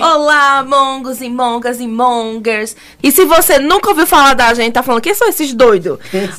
[0.00, 2.74] Olá, mongos e mongas e mongers.
[3.02, 5.98] E se você nunca ouviu falar da gente, tá falando, quem são esses doidos?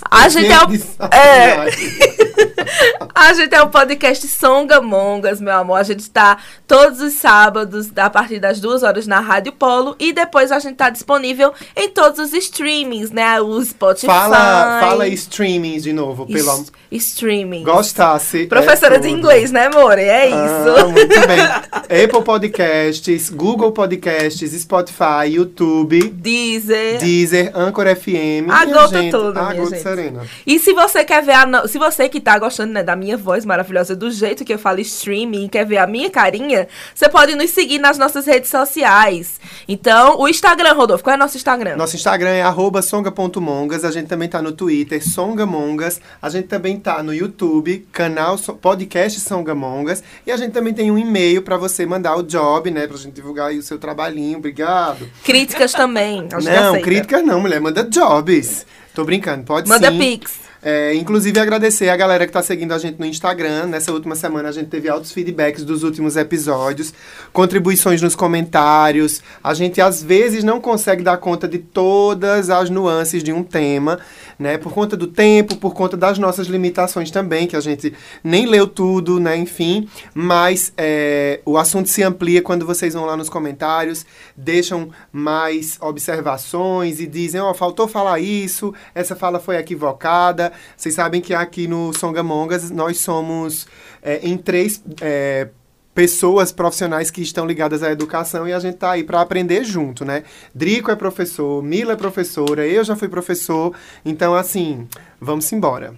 [0.10, 0.72] A gente é o.
[1.14, 2.31] É,
[3.14, 5.76] a gente é o podcast Songamongas, meu amor.
[5.76, 6.38] A gente tá
[6.68, 9.96] todos os sábados, a partir das duas horas na Rádio Polo.
[10.00, 13.40] E depois a gente tá disponível em todos os streamings, né?
[13.42, 14.08] O Spotify.
[14.08, 16.66] Fala, fala streaming de novo, pelo amor.
[16.92, 17.64] Streaming.
[17.64, 18.46] Gostasse.
[18.48, 19.18] Professora é de tudo.
[19.18, 20.02] inglês, né, More?
[20.02, 20.36] É isso.
[20.80, 22.04] Ah, muito bem.
[22.04, 27.00] Apple Podcasts, Google Podcasts, Spotify, YouTube, Deezer.
[27.00, 28.50] Deezer, Anchor FM.
[28.50, 29.84] A minha gota gente, toda, A minha gota gente.
[29.84, 30.26] serena.
[30.46, 31.46] E se você quer ver a.
[31.46, 34.60] no- Se você que tá gostando né, da minha voz maravilhosa, do jeito que eu
[34.60, 38.50] falo streaming, e quer ver a minha carinha, você pode nos seguir nas nossas redes
[38.50, 39.40] sociais.
[39.68, 41.76] Então, o Instagram, Rodolfo, qual é o nosso Instagram?
[41.76, 43.86] Nosso Instagram é arroba songa.mongas.
[43.86, 46.02] A gente também tá no Twitter, songamongas.
[46.22, 50.04] A gente também tá no YouTube, canal podcast Songamongas.
[50.26, 52.88] E a gente também tem um e-mail pra você mandar o job, né?
[52.88, 54.38] Pra gente divulgar aí o seu trabalhinho.
[54.38, 55.10] Obrigado.
[55.24, 56.28] Críticas também.
[56.32, 57.60] Não, críticas não, mulher.
[57.60, 58.66] Manda jobs.
[58.94, 59.98] Tô brincando, pode Manda sim.
[59.98, 60.41] pix.
[60.64, 63.66] É, inclusive, agradecer a galera que tá seguindo a gente no Instagram.
[63.66, 66.94] Nessa última semana, a gente teve altos feedbacks dos últimos episódios,
[67.34, 69.24] contribuições nos comentários.
[69.44, 74.00] A gente, às vezes, não consegue dar conta de todas as nuances de um tema,
[74.38, 74.58] né?
[74.60, 77.92] Por conta do tempo, por conta das nossas limitações também, que a gente
[78.24, 79.36] nem leu tudo, né?
[79.36, 79.90] Enfim.
[80.14, 84.06] Mas é, o assunto se amplia quando vocês vão lá nos comentários,
[84.38, 90.51] deixam mais observações e dizem, ó, faltou falar isso, essa fala foi equivocada.
[90.76, 93.68] Vocês sabem que aqui no Songamongas nós somos
[94.02, 95.50] é, em três é,
[95.94, 100.06] pessoas profissionais que estão ligadas à educação e a gente tá aí para aprender junto,
[100.06, 100.24] né?
[100.54, 103.76] Drico é professor, Mila é professora, eu já fui professor,
[104.06, 104.88] então assim,
[105.20, 105.94] vamos embora.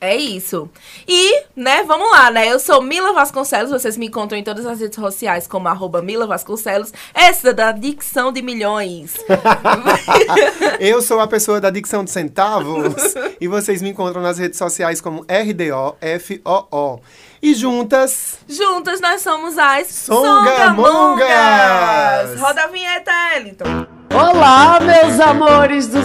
[0.00, 0.70] É isso.
[1.08, 2.52] E, né, vamos lá, né?
[2.52, 6.24] Eu sou Mila Vasconcelos, vocês me encontram em todas as redes sociais como arroba Mila
[6.24, 9.14] Vasconcelos, essa da dicção de milhões.
[10.78, 12.94] Eu sou a pessoa da dicção de centavos
[13.40, 17.00] e vocês me encontram nas redes sociais como RDOFOO.
[17.42, 20.58] E juntas, Juntas nós somos as Songamongas!
[20.58, 22.40] Songamongas!
[22.40, 23.86] Roda a vinheta, Ellington.
[24.14, 26.02] Olá, meus amores do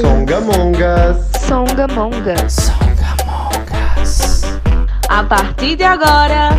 [0.00, 1.18] Songamongas.
[1.40, 2.70] Songamongas.
[5.08, 6.50] A partir de agora,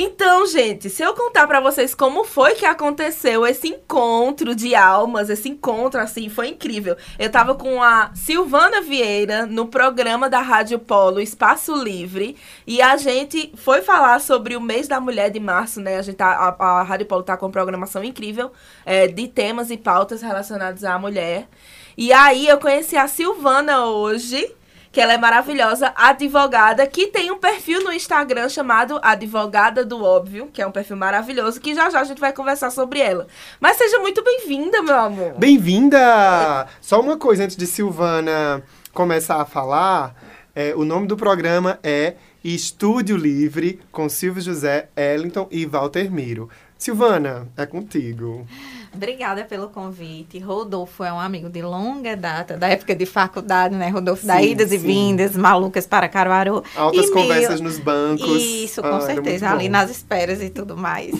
[0.00, 5.28] Então, gente, se eu contar pra vocês como foi que aconteceu esse encontro de almas,
[5.28, 6.96] esse encontro assim, foi incrível.
[7.18, 12.96] Eu tava com a Silvana Vieira no programa da Rádio Polo Espaço Livre e a
[12.96, 15.96] gente foi falar sobre o mês da mulher de março, né?
[15.96, 18.52] A gente tá, a, a Rádio Polo tá com programação incrível
[18.86, 21.48] é, de temas e pautas relacionados à mulher.
[21.96, 24.54] E aí eu conheci a Silvana hoje
[24.90, 30.48] que ela é maravilhosa, advogada, que tem um perfil no Instagram chamado Advogada do Óbvio,
[30.52, 33.26] que é um perfil maravilhoso, que já já a gente vai conversar sobre ela.
[33.60, 35.34] Mas seja muito bem-vinda, meu amor.
[35.38, 36.66] Bem-vinda!
[36.80, 38.62] Só uma coisa antes de Silvana
[38.92, 40.14] começar a falar,
[40.54, 46.48] é, o nome do programa é Estúdio Livre com Silvio José, Ellington e Walter Miro.
[46.76, 48.46] Silvana, é contigo.
[48.94, 50.38] Obrigada pelo convite.
[50.38, 53.88] Rodolfo é um amigo de longa data, da época de faculdade, né?
[53.88, 54.86] Rodolfo, da Sim, idas e sim.
[54.86, 56.62] vindas, malucas para Caruaru.
[56.74, 58.42] Altas E conversas Mila- nos bancos.
[58.42, 61.14] Isso, com Ah, certeza, ali nas esperas e tudo mais.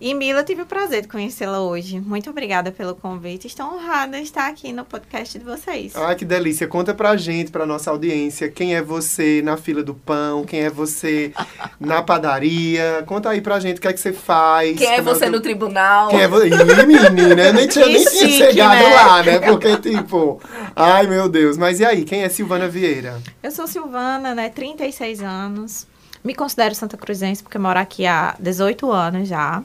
[0.00, 2.00] E Mila, tive o prazer de conhecê-la hoje.
[2.00, 3.46] Muito obrigada pelo convite.
[3.46, 5.94] Estou honrada de estar aqui no podcast de vocês.
[5.94, 6.66] Ai, que delícia.
[6.66, 10.70] Conta pra gente, pra nossa audiência, quem é você na fila do pão, quem é
[10.70, 11.34] você
[11.78, 13.04] na padaria.
[13.06, 14.78] Conta aí pra gente o que é que você faz.
[14.78, 16.08] Quem é como você no tribunal?
[16.08, 16.48] Quem é você?
[16.48, 16.64] Ih,
[17.10, 18.94] menina, eu nem tinha, Que nem tinha chique, chegado né?
[18.94, 19.38] lá, né?
[19.40, 20.40] Porque, tipo,
[20.74, 21.58] ai meu Deus.
[21.58, 23.20] Mas e aí, quem é Silvana Vieira?
[23.42, 24.48] Eu sou Silvana, né?
[24.48, 25.86] 36 anos.
[26.22, 29.62] Me considero Santa Cruzense porque moro aqui há 18 anos já.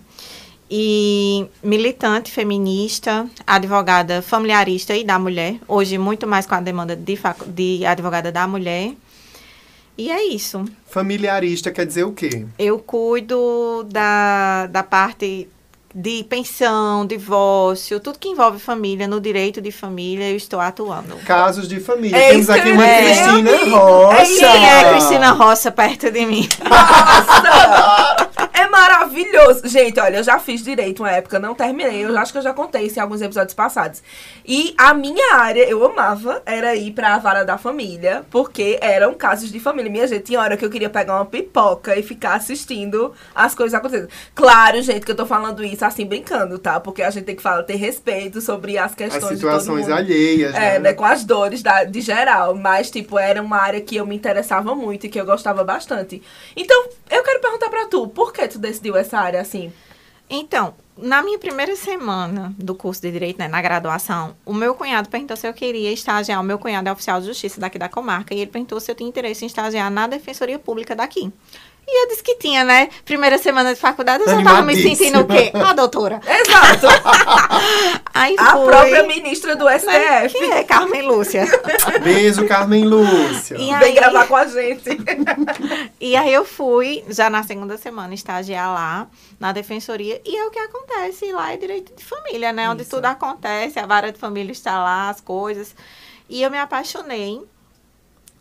[0.69, 5.59] E militante feminista, advogada familiarista e da mulher.
[5.67, 8.93] Hoje, muito mais com a demanda de, de advogada da mulher.
[9.97, 10.65] E é isso.
[10.87, 12.45] Familiarista quer dizer o quê?
[12.59, 15.47] Eu cuido da, da parte
[15.97, 21.15] de pensão, divórcio, tudo que envolve família, no direito de família, eu estou atuando.
[21.25, 22.17] Casos de família.
[22.17, 23.77] É Temos aqui uma dizer, Cristina.
[23.77, 24.45] Rocha.
[24.45, 24.51] É.
[24.51, 26.49] Quem é Cristina Roça perto de mim?
[26.69, 28.25] Nossa!
[28.57, 28.94] É maravilhoso.
[29.63, 32.03] Gente, olha, eu já fiz direito uma época, não terminei.
[32.05, 34.01] Eu acho que eu já contei isso em alguns episódios passados.
[34.45, 39.51] E a minha área, eu amava, era ir pra vara da família, porque eram casos
[39.51, 39.91] de família.
[39.91, 43.73] Minha gente, tinha hora que eu queria pegar uma pipoca e ficar assistindo as coisas
[43.73, 44.09] acontecendo.
[44.33, 46.79] Claro, gente, que eu tô falando isso assim brincando, tá?
[46.79, 49.89] Porque a gente tem que falar, ter respeito sobre as As questões de todo situações
[49.89, 50.79] alheias, É, né?
[50.79, 52.55] né, com as dores da, de geral.
[52.55, 56.21] Mas, tipo, era uma área que eu me interessava muito e que eu gostava bastante.
[56.55, 59.71] Então, eu quero perguntar pra tu, por que tu decidiu essa área assim?
[60.29, 65.09] Então, na minha primeira semana do curso de Direito, né, na graduação, o meu cunhado
[65.09, 66.39] perguntou se eu queria estagiar.
[66.39, 68.33] O meu cunhado é oficial de justiça daqui da comarca.
[68.33, 71.31] E ele perguntou se eu tinha interesse em estagiar na Defensoria Pública daqui.
[71.87, 72.89] E eu disse que tinha, né?
[73.05, 75.51] Primeira semana de faculdade, eu já tava me sentindo o quê?
[75.53, 76.19] A doutora.
[76.25, 76.87] Exato!
[78.11, 79.77] Aí a fui, própria ministra do né,
[80.27, 81.45] STF Que é Carmen Lúcia.
[82.03, 83.55] Beijo, Carmen Lúcia.
[83.55, 84.89] E vem aí- gravar com a gente.
[85.99, 89.07] E aí eu fui, já na segunda semana, estagiar lá
[89.39, 90.21] na defensoria.
[90.25, 92.69] E é o que acontece lá é direito de família, né?
[92.69, 95.75] Onde tudo acontece, a vara de família está lá, as coisas.
[96.29, 97.41] E eu me apaixonei.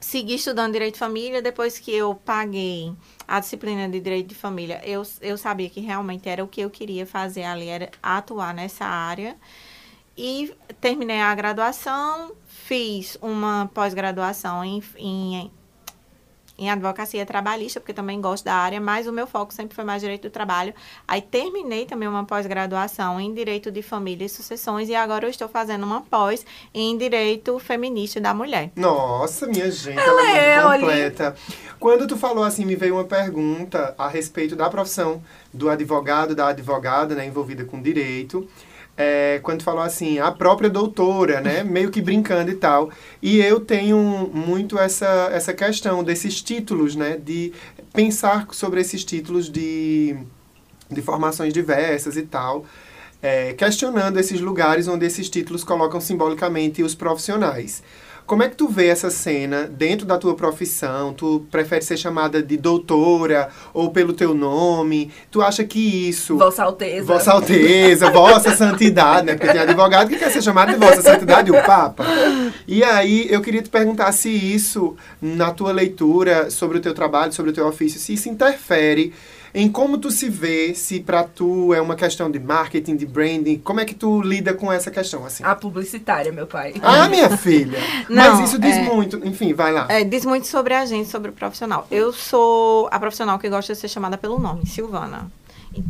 [0.01, 1.43] Segui estudando direito de família.
[1.43, 2.93] Depois que eu paguei
[3.27, 6.71] a disciplina de direito de família, eu, eu sabia que realmente era o que eu
[6.71, 9.37] queria fazer ali, era atuar nessa área.
[10.17, 15.51] E terminei a graduação, fiz uma pós-graduação em, em,
[16.59, 20.01] em advocacia trabalhista, porque também gosto da área, mas o meu foco sempre foi mais
[20.01, 20.73] direito do trabalho.
[21.07, 25.49] Aí terminei também uma pós-graduação em direito de família e sucessões, e agora eu estou
[25.49, 28.71] fazendo uma pós em direito feminista da mulher.
[28.77, 31.37] Nossa, minha gente, ela, é, é muito completa.
[31.81, 35.23] Quando tu falou assim, me veio uma pergunta a respeito da profissão
[35.53, 38.49] do advogado, da advogada, né, envolvida com direito.
[38.97, 42.91] É, quando falou assim, a própria doutora, né, meio que brincando e tal.
[43.21, 47.53] E eu tenho muito essa, essa questão desses títulos, né, de
[47.93, 50.17] pensar sobre esses títulos de,
[50.91, 52.65] de formações diversas e tal.
[53.25, 57.83] é, questionando esses lugares onde esses títulos colocam simbolicamente os profissionais.
[58.27, 61.13] Como é que tu vê essa cena dentro da tua profissão?
[61.13, 65.11] Tu prefere ser chamada de doutora ou pelo teu nome?
[65.31, 66.39] Tu acha que isso...
[66.39, 67.07] Vossa Alteza.
[67.07, 69.35] Vossa Alteza, Vossa Santidade, né?
[69.35, 72.07] Porque tem advogado que quer ser chamado de Vossa Santidade, o Papa.
[72.67, 77.31] E aí, eu queria te perguntar se isso, na tua leitura sobre o teu trabalho,
[77.31, 79.13] sobre o teu ofício, se isso interfere
[79.55, 83.59] em como tu se vê, se pra tu é uma questão de marketing, de branding,
[83.59, 85.45] como é que tu lida com essa questão, assim?
[85.45, 86.75] A publicitária, meu pai.
[86.83, 87.79] Ah, minha filha!
[88.09, 89.17] Não, Mas isso diz é- muito.
[89.25, 89.87] Enfim, vai lá.
[89.89, 91.87] É, diz muito sobre a gente, sobre o profissional.
[91.89, 95.31] Eu sou a profissional que gosta de ser chamada pelo nome, Silvana.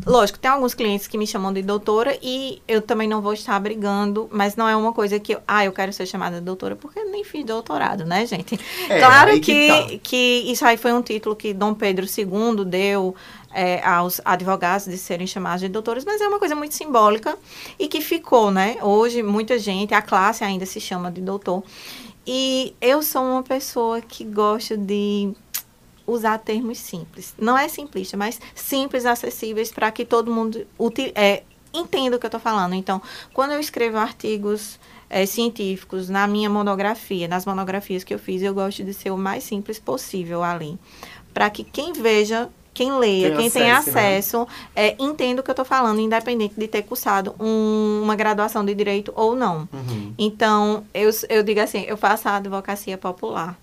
[0.07, 3.59] Lógico, tem alguns clientes que me chamam de doutora e eu também não vou estar
[3.61, 6.75] brigando, mas não é uma coisa que eu, ah, eu quero ser chamada de doutora,
[6.75, 8.59] porque eu nem fiz doutorado, né, gente?
[8.89, 9.99] É, claro que que, tá.
[10.03, 13.15] que isso aí foi um título que Dom Pedro II deu
[13.55, 17.39] é, aos advogados de serem chamados de doutores, mas é uma coisa muito simbólica
[17.79, 18.77] e que ficou, né?
[18.83, 21.63] Hoje, muita gente, a classe ainda se chama de doutor.
[22.27, 25.33] E eu sou uma pessoa que gosta de
[26.07, 27.35] usar termos simples.
[27.39, 30.67] Não é simplista, mas simples, acessíveis para que todo mundo
[31.15, 31.43] é,
[31.73, 32.75] entenda o que eu estou falando.
[32.75, 33.01] Então,
[33.33, 38.55] quando eu escrevo artigos é, científicos na minha monografia, nas monografias que eu fiz, eu
[38.55, 40.79] gosto de ser o mais simples possível ali.
[41.33, 44.17] Para que quem veja, quem leia, Tem quem tem acesso, né?
[44.17, 48.65] acesso, é, entenda o que eu estou falando, independente de ter cursado um- uma graduação
[48.65, 49.69] de direito ou não.
[49.73, 50.13] Uhum.
[50.19, 53.57] Então, eu, eu digo assim, eu faço a advocacia popular.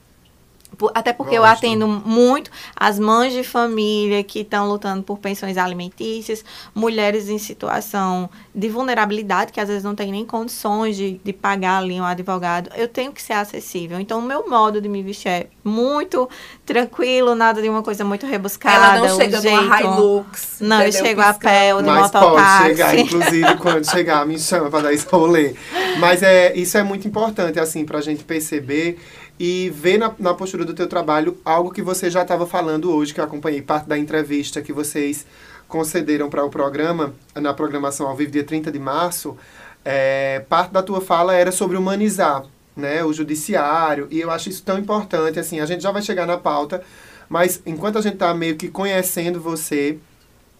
[0.82, 1.58] Por- Até porque eu Gosto.
[1.60, 8.28] atendo muito as mães de família que estão lutando por pensões alimentícias, mulheres em situação
[8.54, 12.72] de vulnerabilidade, que às vezes não tem nem condições de, de pagar ali um advogado.
[12.76, 14.00] Eu tenho que ser acessível.
[14.00, 16.28] Então, o meu modo de me vestir é muito
[16.66, 18.98] tranquilo, nada de uma coisa muito rebuscada.
[18.98, 19.62] Ela não chega jeito...
[19.62, 20.58] numa Hilux.
[20.62, 22.64] Não, eu chego a pé ou de Mas pode mototáxi.
[22.70, 25.54] chegar, inclusive, quando chegar, me chama para dar esse rolê.
[26.00, 28.98] Mas é, isso é muito importante, assim, pra gente perceber
[29.40, 33.14] e ver na, na postura do teu trabalho algo que você já estava falando hoje,
[33.14, 35.26] que eu acompanhei parte da entrevista que vocês
[35.68, 39.38] concederam para o programa, na programação ao vivo, dia 30 de março.
[39.84, 42.44] É, parte da tua fala era sobre humanizar
[42.76, 46.26] né, o judiciário, e eu acho isso tão importante, assim, a gente já vai chegar
[46.26, 46.84] na pauta,
[47.28, 49.98] mas enquanto a gente está meio que conhecendo você,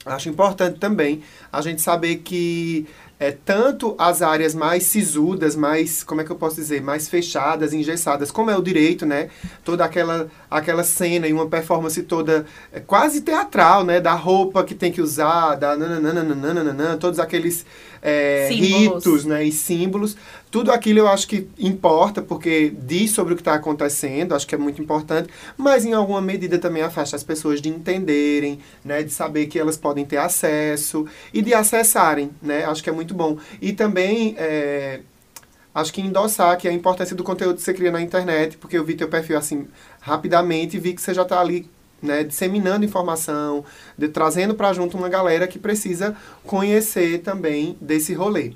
[0.06, 2.88] Acho importante também a gente saber que
[3.22, 7.72] é, tanto as áreas mais sisudas, mais, como é que eu posso dizer, mais fechadas,
[7.72, 9.30] engessadas, como é o direito, né?
[9.64, 14.02] Toda aquela, aquela cena e uma performance toda é, quase teatral, né?
[14.02, 17.64] Da roupa que tem que usar, da nananana, todos aqueles
[18.02, 19.44] é, ritos, né?
[19.44, 20.18] E símbolos.
[20.50, 24.56] Tudo aquilo eu acho que importa, porque diz sobre o que está acontecendo, acho que
[24.56, 29.04] é muito importante, mas em alguma medida também afasta as pessoas de entenderem, né?
[29.04, 32.66] De saber que elas podem ter acesso e de acessarem, né?
[32.66, 33.38] Acho que é muito bom.
[33.62, 35.02] E também é,
[35.74, 38.84] acho que endossar que a importância do conteúdo que você cria na internet, porque eu
[38.84, 39.68] vi teu perfil assim
[40.00, 41.70] rapidamente e vi que você já está ali
[42.02, 43.64] né, disseminando informação,
[43.98, 48.54] de, trazendo para junto uma galera que precisa conhecer também desse rolê.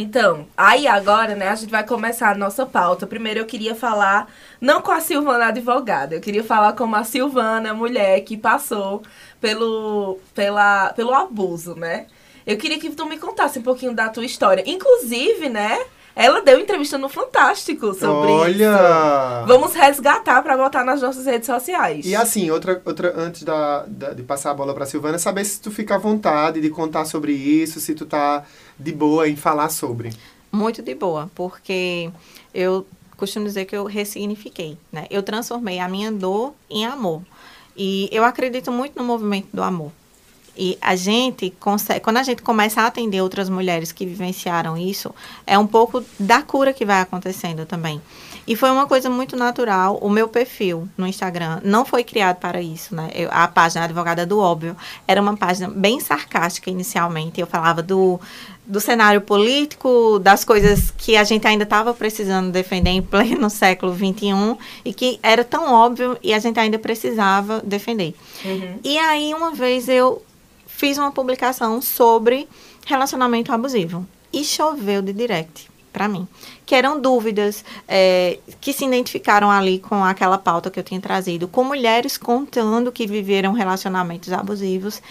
[0.00, 3.04] Então, aí agora, né, a gente vai começar a nossa pauta.
[3.04, 4.28] Primeiro eu queria falar,
[4.60, 9.02] não com a Silvana advogada, eu queria falar como a Silvana, mulher que passou
[9.40, 12.06] pelo, pela, pelo abuso, né?
[12.46, 14.62] Eu queria que tu me contasse um pouquinho da tua história.
[14.66, 15.84] Inclusive, né,
[16.18, 18.40] ela deu entrevista no Fantástico sobre isso.
[18.40, 19.44] Olha!
[19.46, 22.04] Vamos resgatar pra botar nas nossas redes sociais.
[22.04, 25.60] E assim, outra, outra antes da, da- de passar a bola pra Silvana, saber se
[25.60, 28.42] tu fica à vontade de contar sobre isso, se tu tá
[28.78, 30.10] de boa em falar sobre.
[30.50, 32.10] Muito de boa, porque
[32.52, 35.06] eu costumo dizer que eu ressignifiquei, né?
[35.10, 37.22] Eu transformei a minha dor em amor.
[37.76, 39.92] E eu acredito muito no movimento do amor.
[40.58, 45.14] E a gente consegue, quando a gente começa a atender outras mulheres que vivenciaram isso,
[45.46, 48.02] é um pouco da cura que vai acontecendo também.
[48.46, 49.98] E foi uma coisa muito natural.
[50.00, 53.10] O meu perfil no Instagram não foi criado para isso, né?
[53.14, 54.74] Eu- a página Advogada do Óbvio
[55.06, 57.38] era uma página bem sarcástica inicialmente.
[57.40, 58.18] Eu falava do,
[58.66, 63.94] do cenário político, das coisas que a gente ainda estava precisando defender em pleno século
[63.94, 68.14] XXI e que era tão óbvio e a gente ainda precisava defender.
[68.44, 68.78] Uhum.
[68.82, 70.22] E aí, uma vez eu
[70.78, 72.48] fiz uma publicação sobre
[72.86, 76.28] relacionamento abusivo e choveu de direct para mim,
[76.64, 81.48] que eram dúvidas é, que se identificaram ali com aquela pauta que eu tinha trazido,
[81.48, 85.02] com mulheres contando que viveram relacionamentos abusivos.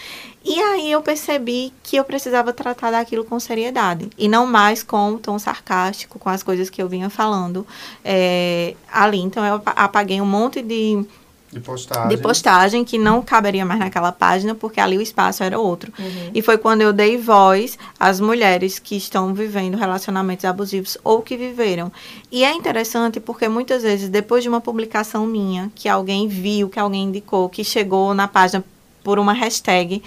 [0.46, 5.18] E aí eu percebi que eu precisava tratar daquilo com seriedade e não mais com
[5.18, 7.68] tom sarcástico, com as coisas que eu vinha falando
[8.06, 9.20] é, ali.
[9.20, 11.04] Então eu apa- apaguei um monte de
[11.52, 12.10] De postagem.
[12.10, 15.94] de postagem que não caberia mais naquela página, porque ali o espaço era outro.
[15.98, 16.32] Uhum.
[16.34, 21.38] E foi quando eu dei voz às mulheres que estão vivendo relacionamentos abusivos ou que
[21.38, 21.92] viveram.
[22.30, 26.80] E é interessante porque muitas vezes, depois de uma publicação minha, que alguém viu, que
[26.80, 28.64] alguém indicou, que chegou na página
[29.02, 30.04] por uma hashtag,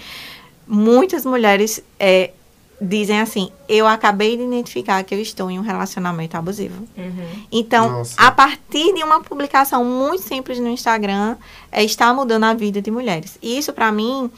[0.67, 2.31] muitas mulheres é,
[2.79, 6.83] dizem assim: Eu acabei de identificar que eu estou em um relacionamento abusivo.
[6.97, 7.27] Uhum.
[7.51, 8.15] Então, Nossa.
[8.17, 11.37] a partir de uma publicação muito simples no Instagram,
[11.71, 13.37] é, está mudando a vida de mulheres.
[13.41, 14.29] E isso, para mim,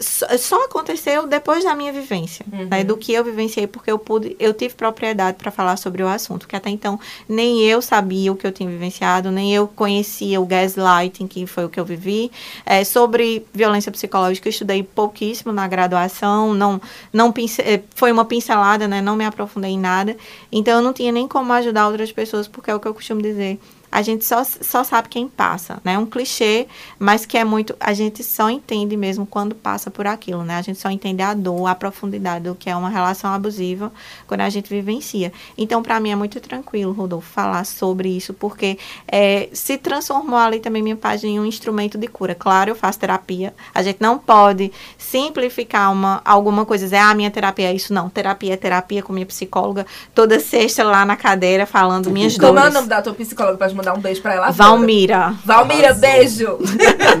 [0.00, 2.66] só, aconteceu depois da minha vivência, Uhum.
[2.66, 6.08] né, do que eu vivenciei, porque eu pude, eu tive propriedade para falar sobre o
[6.08, 6.98] assunto, que até então
[7.28, 11.64] nem eu sabia o que eu tinha vivenciado, nem eu conhecia o gaslighting, que foi
[11.64, 12.28] o que eu vivi.
[12.66, 16.80] É, sobre violência psicológica, eu estudei pouquíssimo na graduação, não,
[17.12, 20.16] não pince- eh, foi uma pincelada, né, não me aprofundei em nada.
[20.50, 23.22] Então, eu não tinha nem como ajudar outras pessoas, porque é o que eu costumo
[23.22, 23.58] dizer.
[23.94, 25.94] A gente só, só sabe quem passa, né?
[25.94, 26.66] É um clichê,
[26.98, 27.76] mas que é muito.
[27.78, 30.56] A gente só entende mesmo quando passa por aquilo, né?
[30.56, 33.92] A gente só entende a dor, a profundidade do que é uma relação abusiva
[34.26, 35.32] quando a gente vivencia.
[35.56, 40.58] Então, para mim é muito tranquilo, Rodolfo, falar sobre isso, porque é, se transformou ali
[40.58, 42.34] também minha página em um instrumento de cura.
[42.34, 43.54] Claro, eu faço terapia.
[43.72, 47.94] A gente não pode simplificar uma, alguma coisa, dizer, ah, minha terapia é isso.
[47.94, 52.48] Não, terapia é terapia com minha psicóloga, toda sexta lá na cadeira, falando minhas Como
[52.48, 52.74] é o dores.
[52.74, 54.46] nome da tua psicóloga pra te mandar um beijo pra ela?
[54.46, 54.56] agora?
[54.56, 55.34] Valmira.
[55.44, 56.00] Valmira, Arrasou.
[56.00, 56.58] beijo!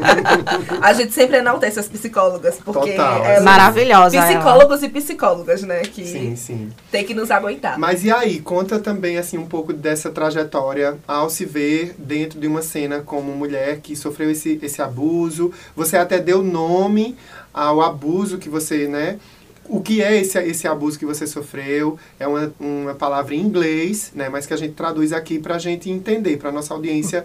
[0.80, 4.16] a gente sempre enaltece as psicólogas, porque Total, elas- Maravilhosa.
[4.16, 4.26] ela.
[4.26, 5.82] Psicólogos e psicólogas, né?
[5.82, 6.70] Que Sim, sim.
[6.90, 7.78] tem que nos aguentar.
[7.78, 12.46] Mas e aí, conta também assim um pouco dessa trajetória ao se ver dentro de
[12.46, 15.52] uma cena como mulher que sofreu esse, esse abuso.
[15.76, 17.16] Você até deu nome
[17.52, 19.18] ao abuso que você, né?
[19.66, 21.98] O que é esse, esse abuso que você sofreu?
[22.18, 24.28] É uma, uma palavra em inglês, né?
[24.28, 27.24] Mas que a gente traduz aqui pra gente entender, pra nossa audiência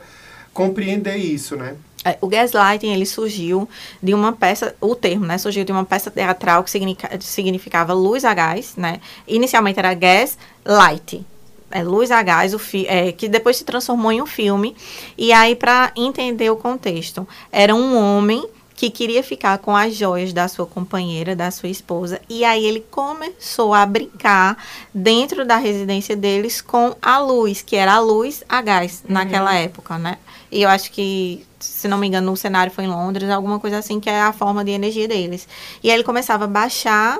[0.53, 1.75] compreender isso, né?
[2.03, 3.67] É, O gaslighting, ele surgiu
[4.01, 8.23] de uma peça, o termo, né, surgiu de uma peça teatral que significa- significava luz
[8.23, 11.25] a gás, né, inicialmente era gas light,
[11.69, 14.75] é, luz a gás, o fi, é, que depois se transformou em um filme,
[15.17, 18.47] e aí para entender o contexto, era um homem
[18.79, 22.79] que queria ficar com as joias da sua companheira, da sua esposa, e aí ele
[22.89, 24.57] começou a brincar
[24.93, 29.97] dentro da residência deles com a luz, que era a luz a gás naquela época,
[29.97, 30.17] né?
[30.49, 33.79] E eu acho que, se não me engano, o cenário foi em Londres, alguma coisa
[33.79, 35.45] assim, que é a forma de energia deles.
[35.83, 37.19] E aí ele começava a baixar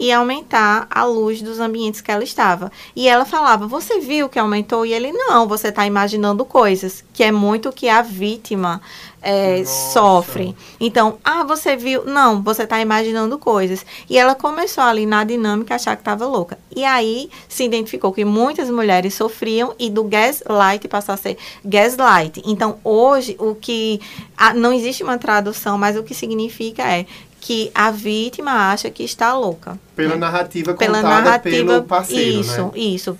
[0.00, 2.72] e aumentar a luz dos ambientes que ela estava.
[2.96, 4.86] E ela falava: Você viu que aumentou?
[4.86, 8.80] E ele: Não, você está imaginando coisas, que é muito o que a vítima
[9.20, 10.56] é, sofre.
[10.80, 12.06] Então, ah, você viu?
[12.06, 13.84] Não, você está imaginando coisas.
[14.08, 16.58] E ela começou ali na dinâmica a achar que estava louca.
[16.74, 22.40] E aí se identificou que muitas mulheres sofriam e do gaslight passou a ser gaslight.
[22.46, 24.00] Então, hoje, o que.
[24.34, 27.04] ah, não existe uma tradução, mas o que significa é
[27.40, 29.78] que a vítima acha que está louca.
[29.96, 30.16] Pela né?
[30.16, 31.56] narrativa Pela contada narrativa.
[31.56, 32.70] pelo parceiro, isso, né?
[32.74, 33.18] isso.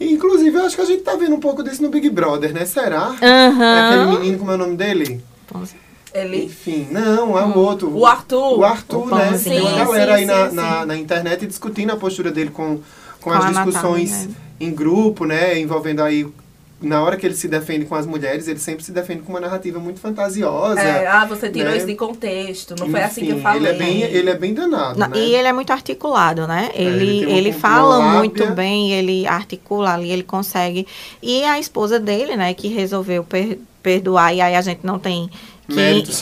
[0.00, 2.64] Inclusive, eu acho que a gente tá vendo um pouco disso no Big Brother, né?
[2.66, 3.14] Será?
[3.20, 3.88] É Aham.
[3.88, 5.22] aquele menino, como é o nome dele?
[6.12, 6.44] Ele.
[6.44, 7.96] Enfim, não, é o outro.
[7.96, 8.58] O Arthur.
[8.58, 9.30] O Arthur, O né?
[9.30, 9.54] Pãozinho.
[9.56, 10.86] Tem uma Sim, galera sim, aí na, sim, na, sim.
[10.86, 12.76] na internet discutindo a postura dele com,
[13.20, 14.34] com, Com as discussões Natália, né?
[14.60, 15.58] em grupo, né?
[15.58, 16.26] Envolvendo aí.
[16.82, 19.40] Na hora que ele se defende com as mulheres, ele sempre se defende com uma
[19.40, 20.80] narrativa muito fantasiosa.
[20.80, 21.76] É, ah, você tirou né?
[21.76, 22.74] isso de contexto.
[22.78, 23.60] Não foi assim que eu falei.
[23.60, 25.16] Ele é bem, ele é bem danado, Não, né?
[25.18, 26.70] E ele é muito articulado, né?
[26.74, 30.86] É, ele ele, ele uma fala muito bem, ele articula ali, ele consegue.
[31.22, 35.30] E a esposa dele, né, que resolveu per- perdoar, e aí a gente não tem
[35.68, 35.80] que.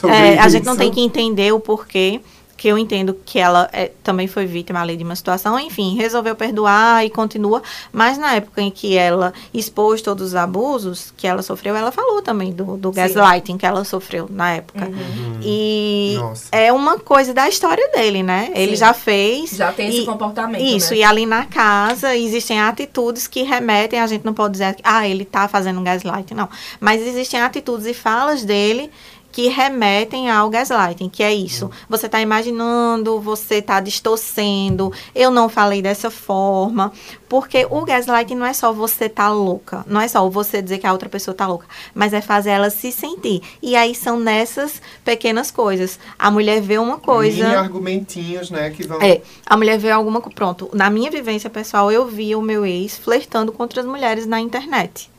[0.09, 2.21] É, a gente não tem que entender o porquê.
[2.62, 6.37] Que eu entendo que ela é, também foi vítima ali de uma situação, enfim, resolveu
[6.37, 7.61] perdoar e continua.
[7.90, 12.23] Mas na época em que ela expôs todos os abusos que ela sofreu, ela falou
[12.23, 14.85] também do, do gaslighting que ela sofreu na época.
[14.87, 15.40] Uhum.
[15.42, 16.49] E Nossa.
[16.52, 18.52] é uma coisa da história dele, né?
[18.54, 18.76] Ele Sim.
[18.76, 19.50] já fez.
[19.50, 20.62] Já tem esse e- comportamento.
[20.62, 20.99] Isso, né?
[20.99, 25.25] e ali na casa existem atitudes que remetem, a gente não pode dizer, ah, ele
[25.25, 26.49] tá fazendo um gaslight, não.
[26.78, 28.88] Mas existem atitudes e falas dele
[29.33, 31.71] que remetem ao gaslighting, que é isso.
[31.89, 36.93] Você tá imaginando, você tá distorcendo, eu não falei dessa forma.
[37.31, 40.87] Porque o gaslighting não é só você tá louca, não é só você dizer que
[40.87, 43.41] a outra pessoa tá louca, mas é fazer ela se sentir.
[43.62, 45.99] E aí são nessas pequenas coisas.
[46.19, 47.45] A mulher vê uma coisa.
[47.45, 48.69] Mini argumentinhos, né?
[48.69, 49.01] Que vão.
[49.01, 50.37] É, a mulher vê alguma coisa.
[50.37, 54.39] Pronto, na minha vivência pessoal, eu via o meu ex flertando com outras mulheres na
[54.39, 55.12] internet.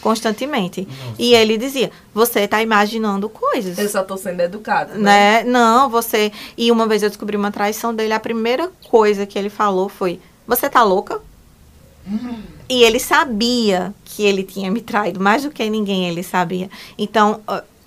[0.00, 0.86] Constantemente.
[1.18, 3.78] E ele dizia: Você tá imaginando coisas.
[3.78, 4.94] Eu só tô sendo educada.
[4.94, 5.42] Né?
[5.42, 5.44] Né?
[5.44, 6.32] Não, você.
[6.56, 10.20] E uma vez eu descobri uma traição dele, a primeira coisa que ele falou foi:
[10.46, 11.20] Você tá louca?
[12.68, 16.70] E ele sabia que ele tinha me traído, mais do que ninguém ele sabia.
[16.96, 17.40] Então,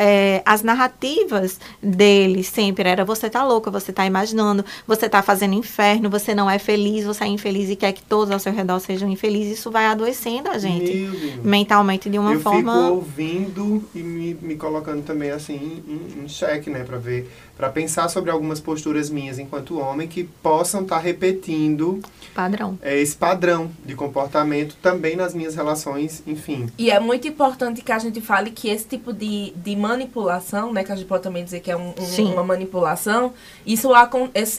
[0.03, 5.53] é, as narrativas dele sempre era você tá louca, você tá imaginando, você tá fazendo
[5.53, 8.79] inferno, você não é feliz, você é infeliz e quer que todos ao seu redor
[8.79, 9.59] sejam infelizes.
[9.59, 12.73] Isso vai adoecendo a gente mentalmente de uma eu forma.
[12.73, 17.69] fico ouvindo e me, me colocando também assim em, em xeque, né, para ver, para
[17.69, 22.01] pensar sobre algumas posturas minhas enquanto homem que possam estar repetindo
[22.33, 22.75] Padrão.
[22.81, 26.69] é, esse padrão de comportamento também nas minhas relações, enfim.
[26.75, 30.83] E é muito importante que a gente fale que esse tipo de, de manipulação, né,
[30.83, 33.31] que a gente pode também dizer que é um- um- uma manipulação,
[33.63, 33.89] isso,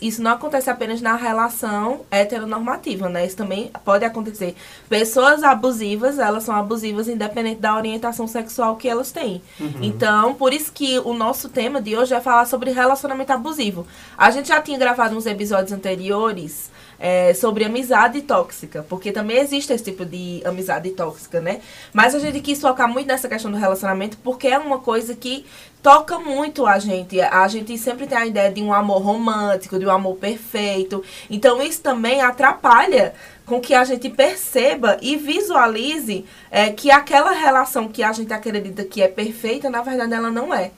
[0.00, 3.26] isso não acontece apenas na relação heteronormativa, né?
[3.26, 4.54] Isso também pode acontecer.
[4.88, 9.42] Pessoas abusivas, elas são abusivas independente da orientação sexual que elas têm.
[9.80, 13.86] Então, por isso que o nosso tema de hoje é falar sobre relacionamento abusivo.
[14.16, 19.72] A gente já tinha gravado uns episódios anteriores é, sobre amizade tóxica, porque também existe
[19.72, 21.60] esse tipo de amizade tóxica, né?
[21.92, 25.44] Mas a gente quis focar muito nessa questão do relacionamento porque é uma coisa que
[25.82, 27.20] toca muito a gente.
[27.20, 31.02] A gente sempre tem a ideia de um amor romântico, de um amor perfeito.
[31.28, 37.88] Então isso também atrapalha com que a gente perceba e visualize é, que aquela relação
[37.88, 40.70] que a gente acredita que é perfeita, na verdade ela não é.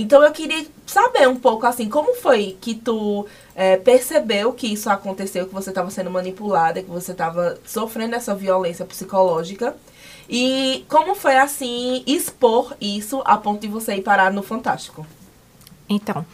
[0.00, 4.88] Então eu queria saber um pouco assim, como foi que tu é, percebeu que isso
[4.88, 9.76] aconteceu, que você estava sendo manipulada, que você estava sofrendo essa violência psicológica.
[10.26, 15.06] E como foi assim expor isso a ponto de você ir parar no Fantástico?
[15.86, 16.24] Então,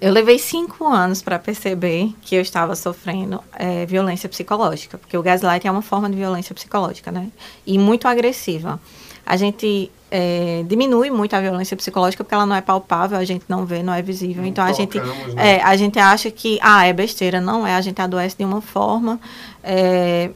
[0.00, 5.22] eu levei cinco anos para perceber que eu estava sofrendo eh, violência psicológica, porque o
[5.22, 7.30] gaslight é uma forma de violência psicológica, né?
[7.64, 8.80] E muito agressiva.
[9.24, 13.44] A gente eh, diminui muito a violência psicológica porque ela não é palpável, a gente
[13.48, 14.42] não vê, não é visível.
[14.42, 15.56] Não então a gente, tocamos, né?
[15.56, 17.74] é, a gente acha que ah, é besteira, não é.
[17.74, 19.18] A gente adoece de uma forma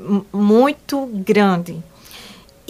[0.00, 1.76] m- muito grande.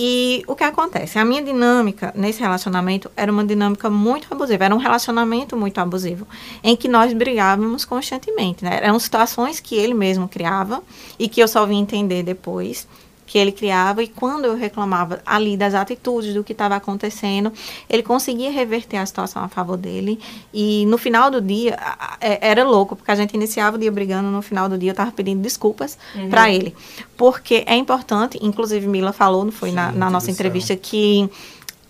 [0.01, 1.19] E o que acontece?
[1.19, 6.25] A minha dinâmica nesse relacionamento era uma dinâmica muito abusiva, era um relacionamento muito abusivo,
[6.63, 8.65] em que nós brigávamos constantemente.
[8.65, 8.79] Né?
[8.81, 10.83] Eram situações que ele mesmo criava
[11.19, 12.87] e que eu só vim entender depois
[13.29, 17.53] que ele criava e quando eu reclamava ali das atitudes do que estava acontecendo,
[17.89, 20.19] ele conseguia reverter a situação a favor dele.
[20.53, 21.79] E no final do dia
[22.23, 24.93] é- era louco porque a gente iniciava o dia brigando no final do dia eu
[24.93, 25.99] estava pedindo desculpas
[26.31, 26.75] para ele.
[27.19, 31.29] Porque é importante inclusive Mila falou não foi na, Gente na do nossa entrevista que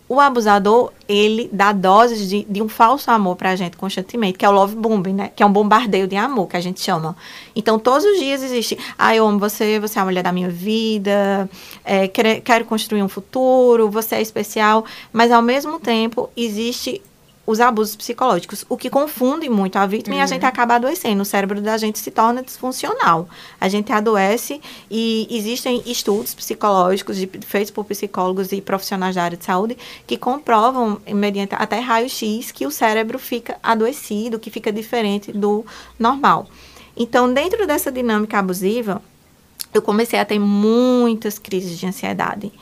[0.08, 4.48] o abusador, ele dá doses de, de um falso amor pra gente constantemente, que é
[4.48, 5.30] o love bombing, né?
[5.36, 7.14] Que é um bombardeio de amor, que a gente chama.
[7.54, 10.48] Então, todos os dias existe, ah, eu amo você, você é a mulher da minha
[10.48, 11.48] vida,
[11.84, 17.02] é, quero, quero construir um futuro, você é especial, mas ao mesmo tempo existe
[17.50, 21.22] os abusos psicológicos, o que confunde muito a vítima e a gente acaba adoecendo.
[21.22, 23.26] O cérebro da gente se torna disfuncional.
[23.58, 29.38] A gente adoece e existem estudos psicológicos de- feitos por psicólogos e profissionais da área
[29.38, 35.32] de saúde que comprovam, mediante até raio-x, que o cérebro fica adoecido, que fica diferente
[35.32, 35.64] do
[35.98, 36.46] normal.
[36.94, 39.00] Então, dentro dessa dinâmica abusiva,
[39.72, 42.52] eu comecei a ter muitas crises de ansiedade.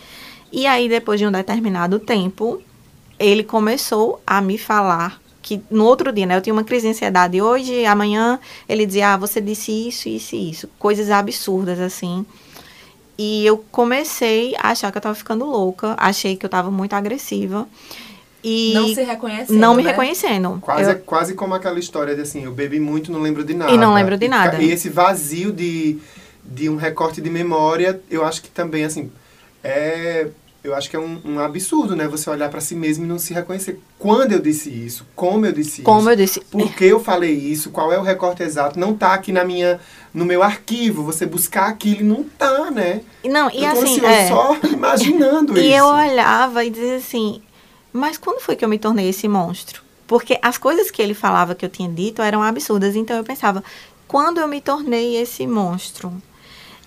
[0.52, 2.62] E aí, depois de um determinado tempo,
[3.18, 6.90] ele começou a me falar que no outro dia, né, eu tinha uma crise de
[6.90, 7.40] ansiedade.
[7.40, 10.68] Hoje, amanhã, ele dizia, ah, você disse isso, isso e isso.
[10.78, 12.26] Coisas absurdas, assim.
[13.16, 15.94] E eu comecei a achar que eu tava ficando louca.
[15.98, 17.66] Achei que eu tava muito agressiva.
[18.42, 19.90] E Não se reconhecendo, não me né?
[19.90, 20.58] reconhecendo.
[20.60, 23.72] Quase, Eu- quase como aquela história de assim, eu bebi muito, não lembro de nada.
[23.72, 24.50] E não lembro de E nada.
[24.52, 25.98] fica- E esse vazio de,
[26.44, 29.10] de um recorte de memória, eu acho que também, assim,
[29.64, 30.28] é...
[30.66, 32.08] Eu acho que é um, um absurdo, né?
[32.08, 33.80] Você olhar pra si mesmo e não se reconhecer.
[34.00, 35.06] Quando eu disse isso?
[35.14, 36.10] Como eu disse como isso?
[36.10, 37.70] eu disse, Por que eu falei isso?
[37.70, 38.76] Qual é o recorte exato?
[38.76, 39.78] Não tá aqui na minha,
[40.12, 41.04] no meu arquivo.
[41.04, 43.02] Você buscar aquilo e não tá, né?
[43.24, 45.76] não, e eu tô assim, ansioso é, só imaginando E isso.
[45.76, 47.40] eu olhava e dizia assim,
[47.92, 49.82] mas quando foi que eu me tornei esse monstro?
[50.04, 52.96] Porque as coisas que ele falava que eu tinha dito eram absurdas.
[52.96, 53.62] Então eu pensava,
[54.08, 56.12] quando eu me tornei esse monstro?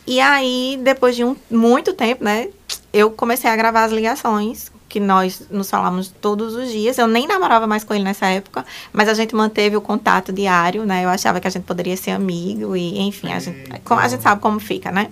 [0.05, 2.49] E aí, depois de um, muito tempo, né,
[2.91, 6.97] eu comecei a gravar as ligações que nós nos falamos todos os dias.
[6.97, 10.84] Eu nem namorava mais com ele nessa época, mas a gente manteve o contato diário,
[10.84, 11.06] né?
[11.06, 14.41] Eu achava que a gente poderia ser amigo e, enfim, a gente, a gente sabe
[14.41, 15.10] como fica, né?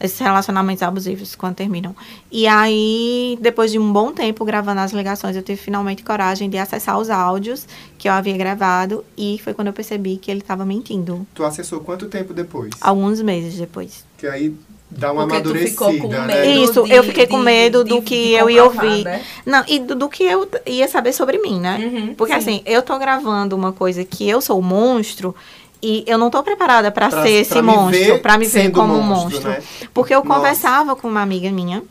[0.00, 1.94] Esses relacionamentos abusivos quando terminam.
[2.32, 6.56] E aí, depois de um bom tempo gravando as ligações, eu tive finalmente coragem de
[6.56, 10.64] acessar os áudios que eu havia gravado e foi quando eu percebi que ele estava
[10.64, 11.26] mentindo.
[11.34, 12.70] Tu acessou quanto tempo depois?
[12.80, 14.06] Alguns meses depois.
[14.16, 14.56] Que aí
[14.90, 16.54] dá uma Porque tu ficou com amadurecida, medo né?
[16.64, 19.04] Isso, de- eu fiquei com medo de- do de que eu ia ouvir.
[19.04, 19.22] né?
[19.46, 21.78] Não, e do, do que eu ia saber sobre mim, né?
[21.80, 22.38] Uhum, Porque sim.
[22.38, 25.34] assim, eu tô gravando uma coisa que eu sou o monstro
[25.82, 29.02] e eu não tô preparada pra Pra- ser esse monstro, pra me ver como um
[29.02, 29.50] monstro, monstro.
[29.50, 29.62] né?
[29.94, 30.34] Porque eu Nossa.
[30.40, 31.82] conversava com uma amiga minha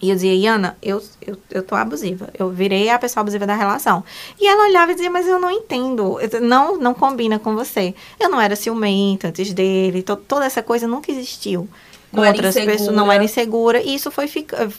[0.00, 2.30] e eu dizia, Iana, eu, eu, eu tô abusiva.
[2.38, 4.02] Eu virei a pessoa abusiva da relação.
[4.40, 6.16] E ela olhava e dizia, mas eu não entendo.
[6.40, 7.94] Não, não combina com você.
[8.18, 10.02] Eu não era ciumenta antes dele.
[10.02, 11.68] to- toda essa coisa nunca existiu.
[12.12, 13.14] Com outras pessoas, não insegura.
[13.14, 13.82] era insegura.
[13.82, 14.28] E isso foi,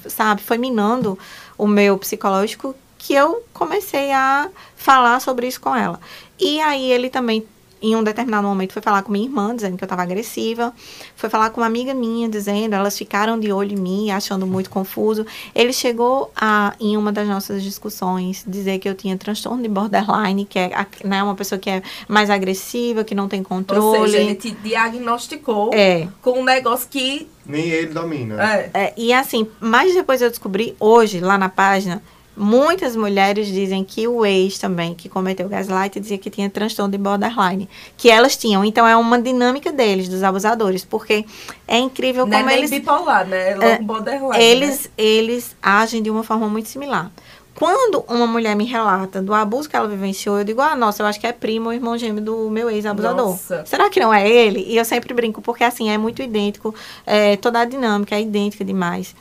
[0.08, 1.17] sabe, foi minando
[1.58, 6.00] o meu psicológico que eu comecei a falar sobre isso com ela.
[6.39, 7.46] E aí ele também,
[7.82, 10.74] em um determinado momento, foi falar com minha irmã, dizendo que eu estava agressiva.
[11.15, 14.70] Foi falar com uma amiga minha, dizendo, elas ficaram de olho em mim, achando muito
[14.70, 15.26] confuso.
[15.56, 20.46] Ele chegou a, em uma das nossas discussões, dizer que eu tinha transtorno de borderline,
[20.46, 20.72] que é
[21.04, 24.12] né, uma pessoa que é mais agressiva, que não tem Ou controle.
[24.12, 26.08] seja, ele te diagnosticou É.
[26.22, 27.28] com um negócio que.
[27.46, 28.41] Nem ele domina.
[28.41, 28.70] É.
[28.74, 32.02] É, e assim, mas depois eu descobri, hoje, lá na página,
[32.36, 36.98] muitas mulheres dizem que o ex também, que cometeu gaslight, dizia que tinha transtorno de
[36.98, 37.70] borderline.
[37.98, 38.63] Que elas tinham.
[38.63, 40.84] Então é uma dinâmica deles, dos abusadores.
[40.86, 41.26] Porque
[41.67, 42.70] é incrível Não é como nem eles.
[42.70, 43.52] bipolar, né?
[43.52, 44.44] É É, borderline.
[44.44, 44.91] Eles, né?
[44.98, 47.12] eles agem de uma forma muito similar.
[47.54, 51.08] Quando uma mulher me relata do abuso que ela vivenciou, eu digo, ah, nossa, eu
[51.08, 53.38] acho que é primo ou irmão gêmeo do meu ex-abusador.
[53.65, 54.65] Será que não é ele?
[54.67, 56.74] E eu sempre brinco, porque assim, é muito idêntico,
[57.06, 59.13] é, toda a dinâmica é idêntica demais.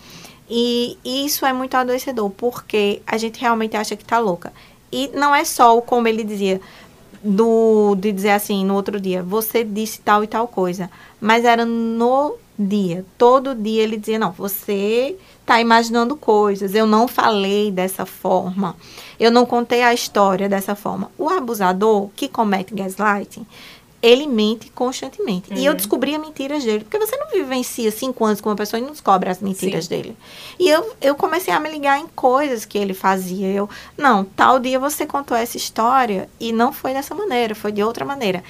[0.50, 4.52] E isso é muito adoecedor, porque a gente realmente acha que tá louca.
[4.90, 6.60] E não é só o como ele dizia,
[7.22, 11.64] do de dizer assim no outro dia, você disse tal e tal coisa, mas era
[11.64, 18.04] no dia, todo dia ele dizia não, você tá imaginando coisas, eu não falei dessa
[18.04, 18.74] forma,
[19.18, 21.10] eu não contei a história dessa forma.
[21.18, 23.46] O abusador que comete gaslighting,
[24.02, 25.52] ele mente constantemente.
[25.52, 26.84] E eu descobria mentiras dele.
[26.84, 29.90] Porque você não vivencia cinco anos com uma pessoa e não descobre as mentiras Sim.
[29.90, 30.16] dele.
[30.58, 33.48] E eu, eu comecei a me ligar em coisas que ele fazia.
[33.48, 37.82] Eu, não, tal dia você contou essa história e não foi dessa maneira, foi de
[37.82, 38.42] outra maneira.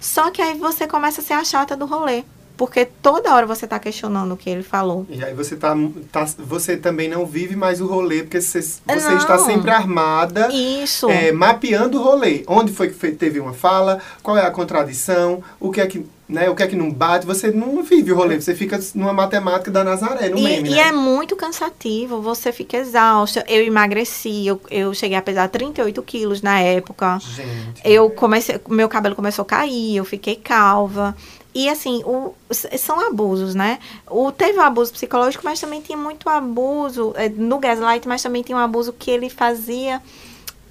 [0.00, 2.24] Só que aí você começa a ser a chata do rolê.
[2.56, 5.04] Porque toda hora você tá questionando o que ele falou.
[5.08, 5.74] E aí você tá,
[6.12, 9.16] tá- Você também não vive mais o rolê, porque você, você Não.
[9.18, 10.48] está sempre armada.
[10.52, 11.10] Isso.
[11.10, 12.44] é, mapeando o rolê.
[12.46, 13.98] Onde foi que teve uma fala?
[14.22, 15.42] Qual é a contradição?
[15.58, 17.26] O que é que, né, o que é que não bate?
[17.26, 20.72] Você não vive o rolê, você fica numa matemática da Nazaré, no E, meme, e
[20.74, 20.78] né?
[20.88, 23.44] é muito cansativo, você fica exausta.
[23.48, 27.18] Eu emagreci, eu, eu cheguei a pesar 38 quilos na época.
[27.20, 27.80] Gente.
[27.84, 31.16] Eu comecei, meu cabelo começou a cair, eu fiquei calva.
[31.54, 33.78] E assim, o, são abusos, né?
[34.10, 38.42] O, teve o abuso psicológico, mas também tinha muito abuso é, no gaslight, mas também
[38.42, 40.02] tinha um abuso que ele fazia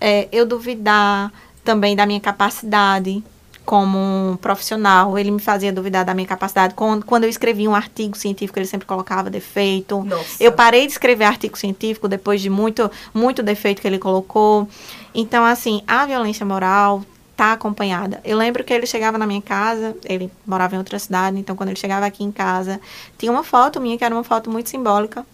[0.02, 1.32] é, eu duvidar
[1.64, 3.24] também da minha capacidade
[3.66, 5.18] como um profissional.
[5.18, 6.74] Ele me fazia duvidar da minha capacidade.
[6.74, 10.04] Quando, quando eu escrevia um artigo científico, ele sempre colocava defeito.
[10.04, 10.44] Nossa.
[10.44, 14.68] Eu parei de escrever artigo científico depois de muito, muito defeito que ele colocou.
[15.16, 17.04] Então, assim, a violência moral
[17.36, 18.22] tá acompanhada.
[18.24, 21.70] Eu lembro que ele chegava na minha casa, ele morava em outra cidade, então quando
[21.70, 22.80] ele chegava aqui em casa,
[23.18, 25.26] tinha uma foto minha que era uma foto muito simbólica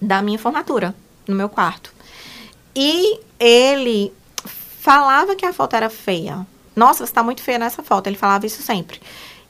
[0.00, 0.94] da minha formatura
[1.26, 1.92] no meu quarto.
[2.74, 4.12] E ele
[4.80, 6.46] falava que a foto era feia.
[6.74, 8.06] Nossa, você tá muito feia nessa foto.
[8.06, 9.00] Ele falava isso sempre.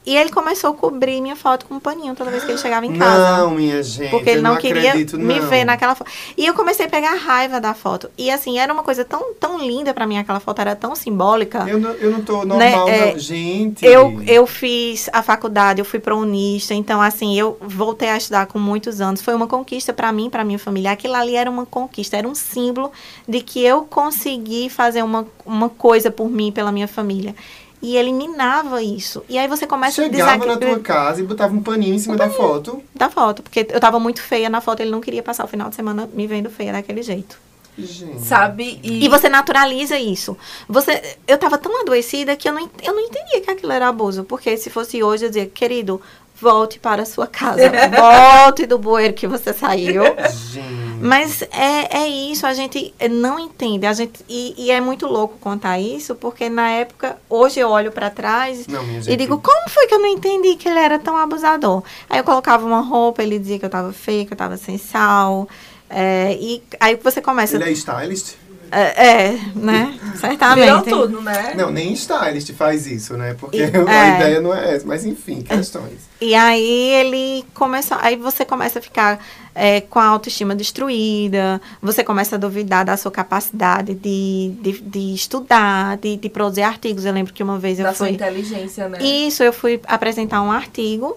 [0.05, 2.87] E ele começou a cobrir minha foto com um paninho toda vez que ele chegava
[2.87, 3.39] em casa.
[3.39, 4.11] Não, minha gente.
[4.11, 5.49] Porque ele eu não, queria acredito, me não.
[5.49, 6.11] ver naquela foto.
[6.39, 8.11] E eu comecei a pegar raiva da foto.
[8.17, 11.67] E assim, era uma coisa tão, tão linda pra mim, aquela foto era tão simbólica.
[11.69, 13.19] Eu não, eu não tô normal, Né, é, não.
[13.19, 13.85] Gente.
[13.85, 18.47] Eu, eu fiz a faculdade, eu fui para Unista, então assim, eu voltei a estudar
[18.47, 19.21] com muitos anos.
[19.21, 20.93] Foi uma conquista para mim, para minha família.
[20.93, 22.91] Aquilo ali era uma conquista, era um símbolo
[23.29, 27.35] de que eu consegui fazer uma, uma coisa por mim, pela minha família.
[27.83, 29.23] E ele minava isso.
[29.29, 32.17] E aí você começa a Chegava na tua casa e botava um paninho em cima
[32.17, 32.83] da foto.
[32.95, 35.71] da foto, porque eu tava muito feia na foto, ele não queria passar o final
[35.71, 37.39] de semana me vendo feia daquele jeito.
[37.79, 38.21] Gente.
[38.21, 38.79] Sabe?
[38.83, 40.37] E, E você naturaliza isso.
[40.69, 44.25] Você, eu tava tão adoecida que eu não, eu não entendia que aquilo era abuso.
[44.25, 46.01] Porque se fosse hoje, eu dizia, querido,
[46.41, 47.63] volte para a sua casa.
[47.97, 50.03] volte do bueiro que você saiu.
[50.53, 50.81] Gente.
[51.01, 53.87] Mas é, é isso, a gente não entende.
[53.87, 57.91] A gente, e, e é muito louco contar isso, porque na época, hoje eu olho
[57.91, 61.17] para trás Não, e digo, como foi que eu não entendi que ele era tão
[61.17, 61.83] abusador?
[62.09, 64.77] Aí eu colocava uma roupa, ele dizia que eu tava feia, que eu tava sem
[64.77, 65.49] sal.
[65.89, 67.57] é, e aí você começa.
[67.57, 68.35] Ele é stylist?
[68.73, 69.99] É, é, né?
[70.17, 70.65] Certamente.
[70.65, 71.55] virou tudo, né?
[71.57, 73.35] Não, nem stylist faz isso, né?
[73.39, 74.17] Porque E- a é.
[74.17, 74.87] ideia não é essa.
[74.87, 76.09] Mas enfim, questões.
[76.21, 77.99] E aí ele começa.
[78.01, 79.19] Aí você começa a ficar
[79.55, 85.15] é, com a autoestima destruída, você começa a duvidar da sua capacidade de, de, de
[85.15, 87.05] estudar, de, de produzir artigos.
[87.05, 88.15] Eu lembro que uma vez eu Da sua fui.
[88.15, 88.99] inteligência, né?
[89.03, 91.17] Isso, eu fui apresentar um artigo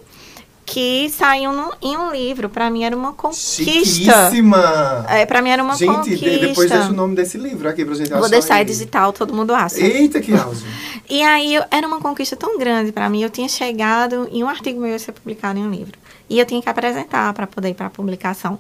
[0.66, 2.50] que saiu no- em um livro.
[2.50, 3.64] Pra mim era uma conquista.
[3.64, 5.06] Chiquíssima!
[5.10, 6.30] É, pra mim era uma gente, conquista.
[6.30, 8.10] de- depois deixa o nome desse livro aqui pra gente.
[8.12, 8.66] Vou deixar ele.
[8.70, 9.80] digital, todo mundo acha.
[9.80, 10.64] Eita, que auge.
[11.10, 13.22] E aí eu- era uma conquista tão grande para mim.
[13.22, 15.98] Eu tinha chegado em um artigo meu ia ser publicado em um livro.
[16.30, 18.58] E eu tinha que apresentar para poder ir para a publicação.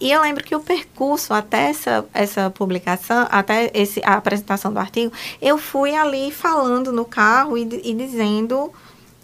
[0.00, 4.78] E eu lembro que o percurso até essa, essa publicação, até esse, a apresentação do
[4.80, 8.70] artigo, eu fui ali falando no carro e, e dizendo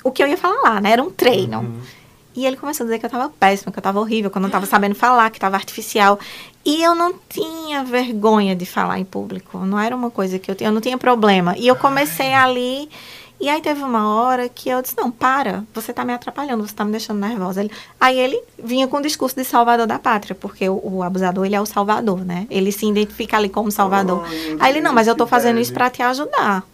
[0.05, 0.93] o que eu ia falar lá, né?
[0.93, 1.59] Era um treino.
[1.59, 1.81] Uhum.
[2.35, 4.43] E ele começou a dizer que eu tava péssima, que eu tava horrível, que eu
[4.43, 6.19] não tava sabendo falar, que tava artificial.
[6.65, 9.59] E eu não tinha vergonha de falar em público.
[9.59, 11.55] Não era uma coisa que eu tinha, eu não tinha problema.
[11.59, 12.89] E eu comecei ali.
[13.43, 16.75] E aí teve uma hora que eu disse, não, para, você tá me atrapalhando, você
[16.75, 17.63] tá me deixando nervosa.
[17.63, 21.47] Ele- aí ele vinha com o discurso de salvador da pátria, porque o, o abusador,
[21.47, 22.47] ele é o salvador, né?
[22.51, 24.23] Ele se identifica ali como salvador.
[24.27, 26.65] Ai, meu aí ele, não, mas eu tô fazendo isso pra te ajudar.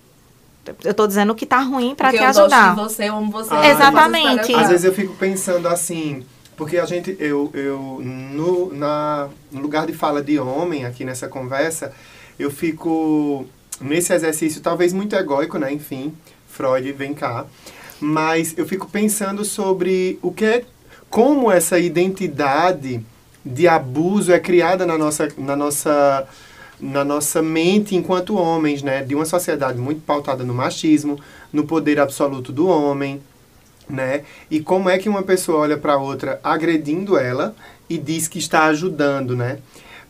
[0.84, 2.74] Eu tô dizendo o que tá ruim pra Porque te eu ajudar.
[2.74, 3.54] gosto de você, eu amo você.
[3.54, 4.52] Ah, Exatamente.
[4.52, 6.24] eu Às vezes eu fico pensando assim,
[6.56, 11.28] porque a gente, eu, eu no, na, no lugar de fala de homem aqui nessa
[11.28, 11.92] conversa,
[12.38, 13.46] eu fico
[13.80, 15.72] nesse exercício talvez muito egóico, né?
[15.72, 16.14] Enfim,
[16.48, 17.44] Freud, vem cá.
[18.00, 20.64] Mas eu fico pensando sobre o que é,
[21.08, 23.04] como essa identidade
[23.44, 26.26] de abuso é criada na nossa, na nossa
[26.80, 29.02] na nossa mente enquanto homens, né?
[29.02, 31.18] De uma sociedade muito pautada no machismo,
[31.52, 33.20] no poder absoluto do homem,
[33.88, 34.22] né?
[34.50, 37.54] E como é que uma pessoa olha para outra agredindo ela
[37.88, 39.58] e diz que está ajudando, né?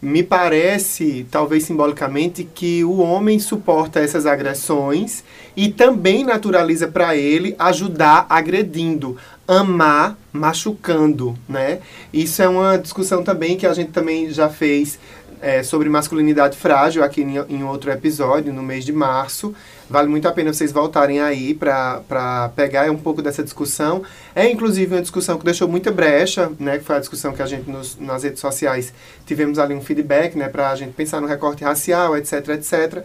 [0.00, 5.24] Me parece, talvez simbolicamente, que o homem suporta essas agressões
[5.56, 9.16] e também naturaliza para ele ajudar agredindo,
[9.48, 11.80] amar machucando, né?
[12.12, 14.98] Isso é uma discussão também que a gente também já fez
[15.40, 19.54] é, sobre masculinidade frágil aqui em, em outro episódio, no mês de março.
[19.88, 24.02] Vale muito a pena vocês voltarem aí para pegar um pouco dessa discussão.
[24.34, 26.78] É inclusive uma discussão que deixou muita brecha, né?
[26.78, 28.92] Que foi a discussão que a gente nos, nas redes sociais
[29.24, 30.48] tivemos ali um feedback, né?
[30.48, 33.04] Para a gente pensar no recorte racial, etc, etc.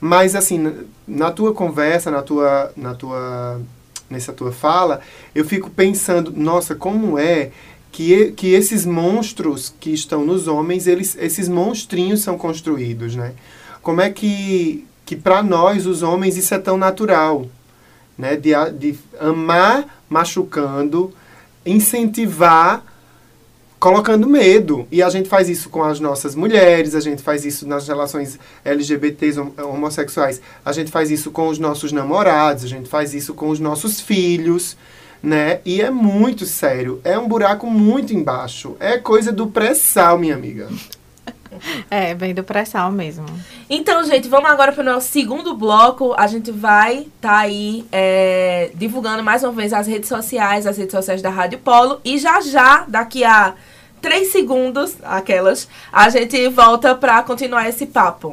[0.00, 0.72] Mas assim, na-
[1.06, 3.60] na tua conversa, na tua, na tua,
[4.08, 5.00] nessa tua fala,
[5.34, 7.50] eu fico pensando, nossa, como é
[7.92, 13.34] que, que esses monstros que estão nos homens, eles, esses monstrinhos são construídos, né?
[13.82, 17.46] Como é que, que para nós, os homens, isso é tão natural,
[18.16, 18.34] né?
[18.34, 21.12] De, de amar machucando,
[21.66, 22.82] incentivar
[23.78, 24.86] colocando medo.
[24.92, 28.38] E a gente faz isso com as nossas mulheres, a gente faz isso nas relações
[28.64, 33.34] LGBTs hom- homossexuais, a gente faz isso com os nossos namorados, a gente faz isso
[33.34, 34.76] com os nossos filhos,
[35.22, 35.60] né?
[35.64, 37.00] E é muito sério.
[37.04, 38.76] É um buraco muito embaixo.
[38.80, 40.68] É coisa do pré-sal, minha amiga.
[41.90, 43.26] É, bem do pré-sal mesmo.
[43.68, 46.14] Então, gente, vamos agora para o nosso segundo bloco.
[46.16, 50.92] A gente vai estar aí é, divulgando mais uma vez as redes sociais, as redes
[50.92, 52.00] sociais da Rádio Polo.
[52.04, 53.54] E já já, daqui a
[54.00, 58.32] três segundos, aquelas, a gente volta para continuar esse papo.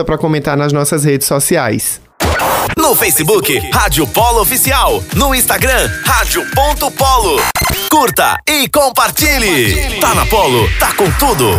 [0.03, 2.01] para comentar nas nossas redes sociais.
[2.77, 5.03] No Facebook, Rádio Polo Oficial.
[5.15, 7.41] No Instagram, Rádio.polo.
[7.89, 9.99] Curta e compartilhe.
[9.99, 11.51] Tá na Polo, tá com tudo.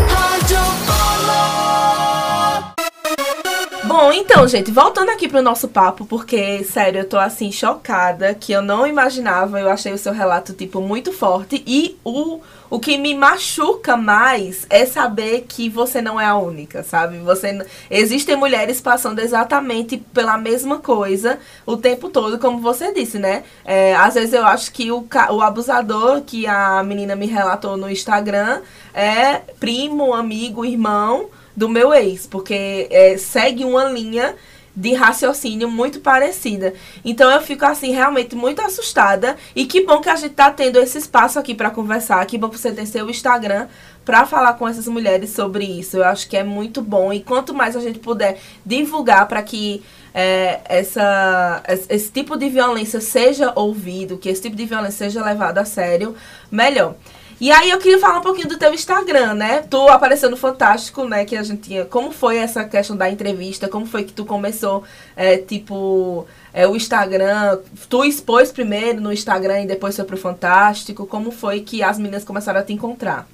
[3.92, 8.50] Bom, então, gente, voltando aqui pro nosso papo, porque, sério, eu tô assim, chocada, que
[8.50, 11.62] eu não imaginava, eu achei o seu relato, tipo, muito forte.
[11.66, 16.82] E o, o que me machuca mais é saber que você não é a única,
[16.82, 17.18] sabe?
[17.18, 23.44] Você Existem mulheres passando exatamente pela mesma coisa o tempo todo, como você disse, né?
[23.62, 27.90] É, às vezes eu acho que o, o abusador que a menina me relatou no
[27.90, 28.62] Instagram
[28.94, 34.34] é primo, amigo, irmão do meu ex, porque é, segue uma linha
[34.74, 36.74] de raciocínio muito parecida.
[37.04, 40.78] Então eu fico assim realmente muito assustada e que bom que a gente tá tendo
[40.78, 43.68] esse espaço aqui para conversar, que bom que você tem seu Instagram
[44.04, 45.98] para falar com essas mulheres sobre isso.
[45.98, 49.82] Eu acho que é muito bom e quanto mais a gente puder divulgar para que
[50.14, 55.58] é, essa, esse tipo de violência seja ouvido, que esse tipo de violência seja levado
[55.58, 56.14] a sério,
[56.50, 56.94] melhor.
[57.42, 59.64] E aí eu queria falar um pouquinho do teu Instagram, né?
[59.68, 61.24] Tu apareceu no Fantástico, né?
[61.24, 61.84] Que a gente tinha.
[61.84, 63.66] Como foi essa questão da entrevista?
[63.66, 64.84] Como foi que tu começou,
[65.16, 66.24] é, tipo,
[66.54, 67.58] é, o Instagram?
[67.88, 71.04] Tu expôs primeiro no Instagram e depois foi pro Fantástico?
[71.04, 73.26] Como foi que as meninas começaram a te encontrar?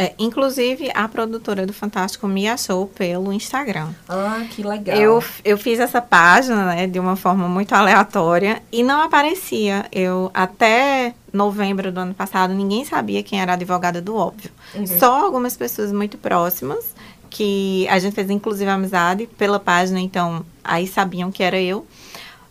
[0.00, 3.90] É, inclusive, a produtora do Fantástico me achou pelo Instagram.
[4.08, 4.96] Ah, que legal.
[4.96, 9.84] Eu, eu fiz essa página, né, de uma forma muito aleatória e não aparecia.
[9.92, 14.50] Eu, até novembro do ano passado, ninguém sabia quem era a advogada do óbvio.
[14.74, 14.86] Uhum.
[14.86, 16.94] Só algumas pessoas muito próximas,
[17.28, 21.86] que a gente fez inclusive amizade pela página, então aí sabiam que era eu.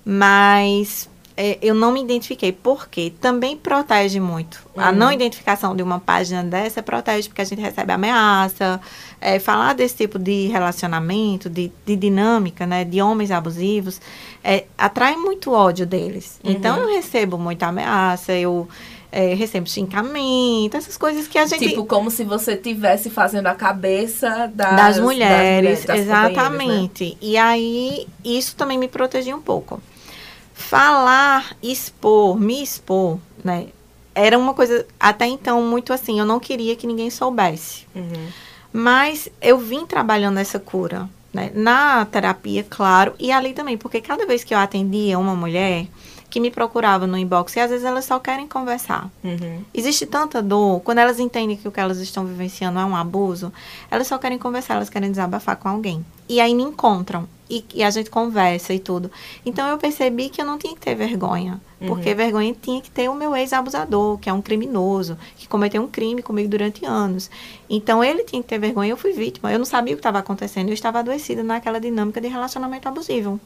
[0.05, 1.09] Mas
[1.41, 4.59] é, eu não me identifiquei, porque também protege muito.
[4.75, 4.83] Uhum.
[4.83, 8.81] A não identificação de uma página dessa protege, porque a gente recebe ameaça.
[9.21, 14.01] É, falar desse tipo de relacionamento, de, de dinâmica, né, de homens abusivos,
[14.43, 16.41] é, atrai muito ódio deles.
[16.43, 16.51] Uhum.
[16.51, 18.67] Então, eu recebo muita ameaça, eu
[19.09, 21.69] é, recebo xingamento, essas coisas que a gente...
[21.69, 25.85] Tipo, como se você estivesse fazendo a cabeça das, das mulheres.
[25.85, 26.03] Das mulheres das né?
[26.03, 27.05] exatamente.
[27.05, 27.15] Né?
[27.21, 29.81] E aí, isso também me protegia um pouco
[30.59, 33.67] falar, expor, me expor, né?
[34.13, 37.87] Era uma coisa até então muito assim, eu não queria que ninguém soubesse.
[37.95, 38.27] Uhum.
[38.71, 41.49] Mas eu vim trabalhando essa cura, né?
[41.55, 45.87] Na terapia, claro, e ali também, porque cada vez que eu atendia uma mulher,
[46.29, 49.09] que me procuravam no inbox e às vezes elas só querem conversar.
[49.23, 49.63] Uhum.
[49.73, 53.51] Existe tanta dor, quando elas entendem que o que elas estão vivenciando é um abuso,
[53.89, 56.05] elas só querem conversar, elas querem desabafar com alguém.
[56.27, 59.09] E aí me encontram e, e a gente conversa e tudo.
[59.43, 61.87] Então eu percebi que eu não tinha que ter vergonha, uhum.
[61.87, 65.87] porque vergonha tinha que ter o meu ex-abusador, que é um criminoso, que cometeu um
[65.87, 67.31] crime comigo durante anos.
[67.67, 69.51] Então ele tinha que ter vergonha, eu fui vítima.
[69.51, 73.39] Eu não sabia o que estava acontecendo, eu estava adoecida naquela dinâmica de relacionamento abusivo.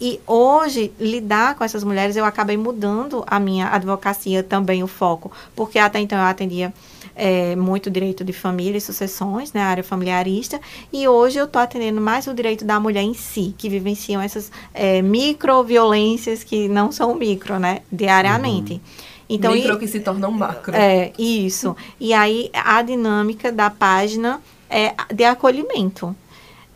[0.00, 5.32] E hoje, lidar com essas mulheres, eu acabei mudando a minha advocacia também, o foco.
[5.54, 6.72] Porque até então eu atendia
[7.14, 10.60] é, muito direito de família e sucessões, né, área familiarista.
[10.92, 14.52] E hoje eu estou atendendo mais o direito da mulher em si, que vivenciam essas
[14.74, 18.74] é, microviolências que não são micro, né, diariamente.
[18.74, 18.80] Uhum.
[19.28, 20.76] Então, micro e, que se tornam macro.
[20.76, 21.74] É, isso.
[21.98, 26.14] E aí a dinâmica da página é de acolhimento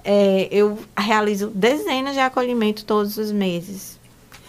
[0.04, 3.98] é, eu realizo dezenas de acolhimento todos os meses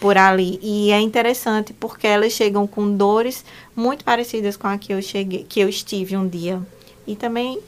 [0.02, 0.58] por ali.
[0.60, 5.44] E é interessante porque elas chegam com dores muito parecidas com a que eu cheguei,
[5.48, 6.60] que eu estive um dia.
[7.06, 7.60] E também,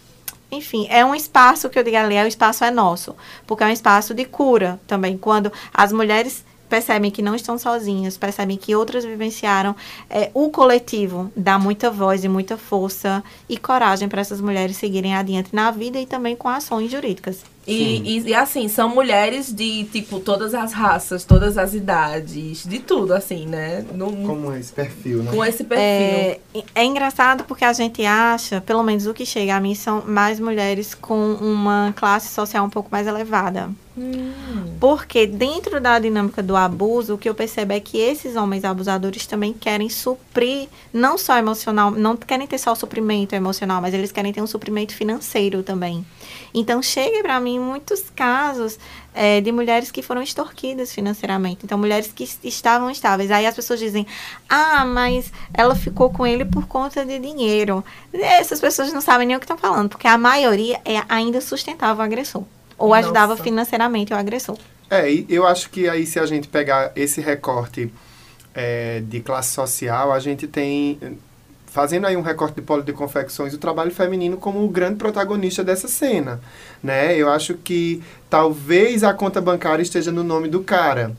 [0.50, 3.14] enfim, é um espaço que eu digo ali, é o espaço é nosso,
[3.46, 5.16] porque é um espaço de cura também.
[5.16, 9.76] Quando as mulheres percebem que não estão sozinhas, percebem que outras vivenciaram,
[10.10, 15.14] é, o coletivo dá muita voz e muita força e coragem para essas mulheres seguirem
[15.14, 17.53] adiante na vida e também com ações jurídicas.
[17.66, 22.78] E, e, e, assim, são mulheres de, tipo, todas as raças, todas as idades, de
[22.78, 23.84] tudo, assim, né?
[23.94, 25.32] No, Como esse perfil, né?
[25.32, 25.84] com esse perfil.
[25.84, 26.38] É,
[26.74, 30.38] é engraçado porque a gente acha, pelo menos o que chega a mim, são mais
[30.38, 33.70] mulheres com uma classe social um pouco mais elevada.
[34.80, 39.24] Porque dentro da dinâmica do abuso, o que eu percebo é que esses homens abusadores
[39.24, 44.10] também querem suprir, não só emocional, não querem ter só o suprimento emocional, mas eles
[44.10, 46.04] querem ter um suprimento financeiro também.
[46.54, 48.78] Então, chega para mim muitos casos
[49.12, 51.64] é, de mulheres que foram extorquidas financeiramente.
[51.64, 53.30] Então, mulheres que estavam estáveis.
[53.30, 54.06] Aí as pessoas dizem,
[54.48, 57.84] ah, mas ela ficou com ele por conta de dinheiro.
[58.12, 62.00] Essas pessoas não sabem nem o que estão falando, porque a maioria é, ainda sustentava
[62.00, 62.44] o agressor.
[62.78, 63.00] Ou Nossa.
[63.00, 64.56] ajudava financeiramente o agressor.
[64.88, 67.92] É, e eu acho que aí se a gente pegar esse recorte
[68.54, 70.98] é, de classe social, a gente tem,
[71.74, 75.64] fazendo aí um recorte de polo de confecções, o trabalho feminino como o grande protagonista
[75.64, 76.40] dessa cena,
[76.80, 77.16] né?
[77.16, 78.00] Eu acho que
[78.30, 81.16] talvez a conta bancária esteja no nome do cara,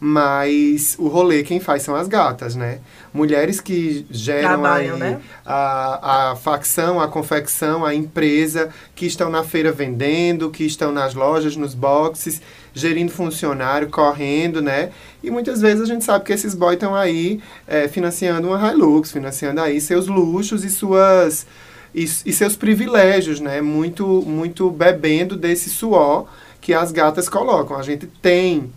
[0.00, 2.78] mas o rolê quem faz são as gatas, né?
[3.12, 5.20] Mulheres que geram Trabalham, aí né?
[5.44, 11.12] a, a facção, a confecção, a empresa, que estão na feira vendendo, que estão nas
[11.12, 12.40] lojas, nos boxes,
[12.78, 14.90] gerindo funcionário, correndo, né?
[15.22, 19.10] E muitas vezes a gente sabe que esses boys estão aí é, financiando uma Hilux,
[19.10, 21.46] financiando aí seus luxos e suas
[21.94, 23.60] e, e seus privilégios, né?
[23.60, 26.26] Muito, muito bebendo desse suor
[26.60, 27.76] que as gatas colocam.
[27.76, 28.70] A gente tem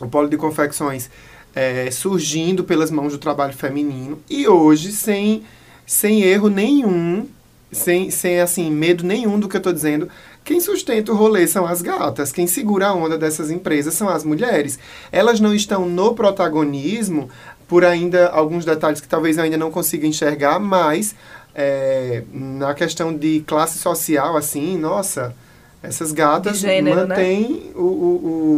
[0.00, 1.10] o polo de confecções
[1.54, 5.42] é, surgindo pelas mãos do trabalho feminino e hoje sem,
[5.86, 7.26] sem erro nenhum,
[7.72, 10.08] sem, sem assim medo nenhum do que eu estou dizendo,
[10.44, 14.24] quem sustenta o rolê são as gatas, quem segura a onda dessas empresas são as
[14.24, 14.78] mulheres.
[15.10, 17.28] Elas não estão no protagonismo
[17.66, 21.14] por ainda alguns detalhes que talvez eu ainda não consiga enxergar, mas
[21.54, 25.34] é, na questão de classe social, assim, nossa,
[25.82, 27.06] essas gatas gênero, né?
[27.06, 27.84] mantêm o, o,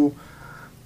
[0.08, 0.14] o-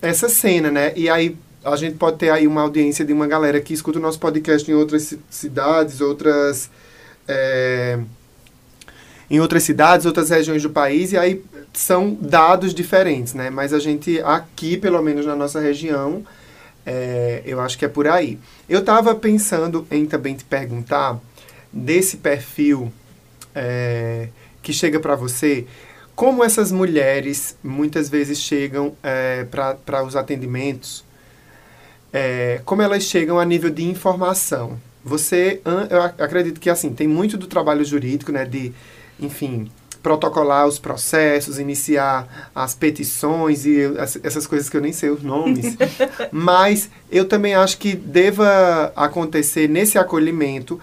[0.02, 0.92] essa cena, né?
[0.94, 4.02] E aí a gente pode ter aí uma audiência de uma galera que escuta o
[4.02, 6.70] nosso podcast em outras ci- cidades, outras.
[7.26, 7.98] é,
[9.30, 13.50] em outras cidades, outras regiões do país, e aí são dados diferentes, né?
[13.50, 16.24] Mas a gente, aqui, pelo menos na nossa região,
[16.86, 18.38] é, eu acho que é por aí.
[18.68, 21.20] Eu estava pensando em também te perguntar
[21.70, 22.90] desse perfil
[23.54, 24.28] é,
[24.62, 25.66] que chega para você,
[26.16, 31.04] como essas mulheres muitas vezes chegam é, para os atendimentos,
[32.12, 34.80] é, como elas chegam a nível de informação.
[35.04, 35.60] Você,
[35.90, 38.72] eu ac- acredito que assim, tem muito do trabalho jurídico, né, de,
[39.20, 39.70] enfim,
[40.02, 45.22] protocolar os processos, iniciar as petições e eu- essas coisas que eu nem sei os
[45.22, 45.76] nomes.
[46.30, 50.78] Mas eu também acho que deva acontecer nesse acolhimento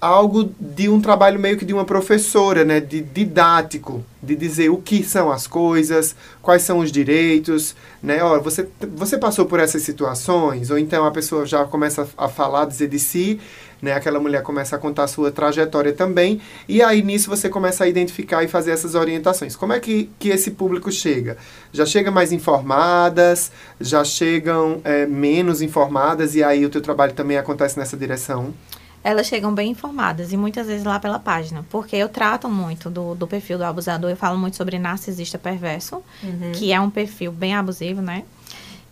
[0.00, 4.76] algo de um trabalho meio que de uma professora, né, de didático, de dizer o
[4.76, 9.82] que são as coisas, quais são os direitos, né, ó, você, você passou por essas
[9.82, 13.40] situações, ou então a pessoa já começa a falar, dizer de si,
[13.80, 17.84] né, aquela mulher começa a contar a sua trajetória também, e aí nisso você começa
[17.84, 19.56] a identificar e fazer essas orientações.
[19.56, 21.36] Como é que, que esse público chega?
[21.72, 27.36] Já chega mais informadas, já chegam é, menos informadas, e aí o teu trabalho também
[27.36, 28.52] acontece nessa direção?
[29.02, 31.64] Elas chegam bem informadas e muitas vezes lá pela página.
[31.70, 34.10] Porque eu trato muito do, do perfil do abusador.
[34.10, 36.02] Eu falo muito sobre narcisista perverso,
[36.54, 38.24] que é um perfil bem abusivo, né?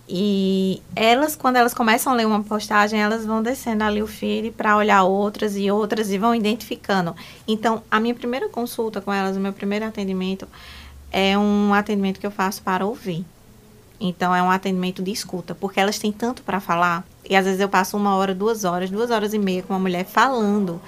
[0.09, 4.53] E elas, quando elas começam a ler uma postagem, elas vão descendo ali o feed
[4.53, 7.15] para olhar outras e outras e vão identificando.
[7.47, 10.47] Então, a minha primeira consulta com elas, o meu primeiro atendimento,
[11.11, 13.25] é um atendimento que eu faço para ouvir.
[13.99, 17.05] Então, é um atendimento de escuta, porque elas têm tanto para falar.
[17.29, 19.81] E às vezes eu passo uma hora, duas horas, duas horas e meia com uma
[19.81, 20.81] mulher falando.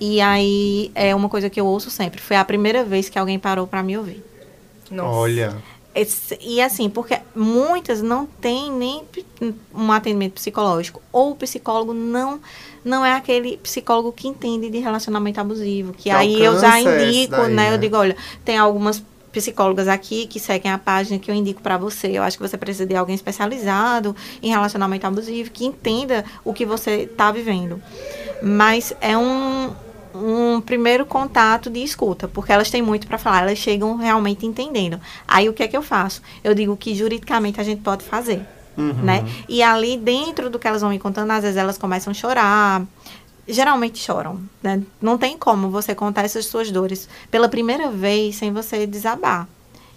[0.00, 2.20] E aí é uma coisa que eu ouço sempre.
[2.20, 4.24] Foi a primeira vez que alguém parou para me ouvir.
[4.90, 5.18] Nossa.
[5.18, 5.56] Olha,
[6.40, 9.02] E assim, porque muitas não têm nem
[9.74, 11.02] um atendimento psicológico.
[11.10, 12.40] Ou o psicólogo não,
[12.84, 15.92] não é aquele psicólogo que entende de relacionamento abusivo.
[15.92, 17.70] Que, Que aí eu já indico, daí, né?
[17.70, 17.74] né?
[17.74, 21.76] Eu digo, olha, tem algumas psicólogas aqui que seguem a página que eu indico para
[21.76, 22.08] você.
[22.08, 26.64] Eu acho que você precisa de alguém especializado em relacionamento abusivo, que entenda o que
[26.64, 27.82] você está vivendo.
[28.42, 29.72] Mas é um,
[30.22, 35.00] um primeiro contato de escuta, porque elas têm muito para falar, elas chegam realmente entendendo.
[35.26, 36.22] Aí o que é que eu faço?
[36.42, 38.46] Eu digo que juridicamente a gente pode fazer.
[38.76, 38.92] Uhum.
[38.92, 39.24] Né?
[39.48, 42.82] E ali dentro do que elas vão me contando, às vezes elas começam a chorar.
[43.46, 44.82] Geralmente choram, né?
[45.00, 49.48] Não tem como você contar essas suas dores pela primeira vez sem você desabar.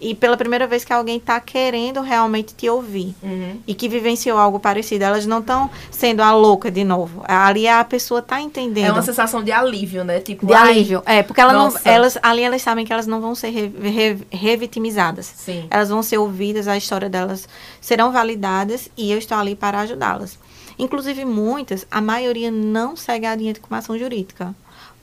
[0.01, 3.59] E pela primeira vez que alguém está querendo realmente te ouvir Uhum.
[3.67, 5.03] e que vivenciou algo parecido.
[5.03, 7.23] Elas não estão sendo a louca de novo.
[7.27, 8.87] Ali a pessoa está entendendo.
[8.87, 10.19] É uma sensação de alívio, né?
[10.19, 11.03] Tipo, de alívio.
[11.05, 14.17] É, porque ela não, elas, ali elas sabem que elas não vão ser re- re-
[14.31, 15.31] revitimizadas.
[15.35, 15.67] Sim.
[15.69, 17.47] Elas vão ser ouvidas, a história delas
[17.79, 20.37] serão validadas e eu estou ali para ajudá-las.
[20.79, 24.55] Inclusive, muitas, a maioria não segue a linha de comação jurídica.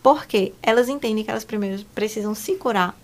[0.03, 0.53] Por quê?
[0.63, 2.97] Elas entendem que elas primeiro precisam se curar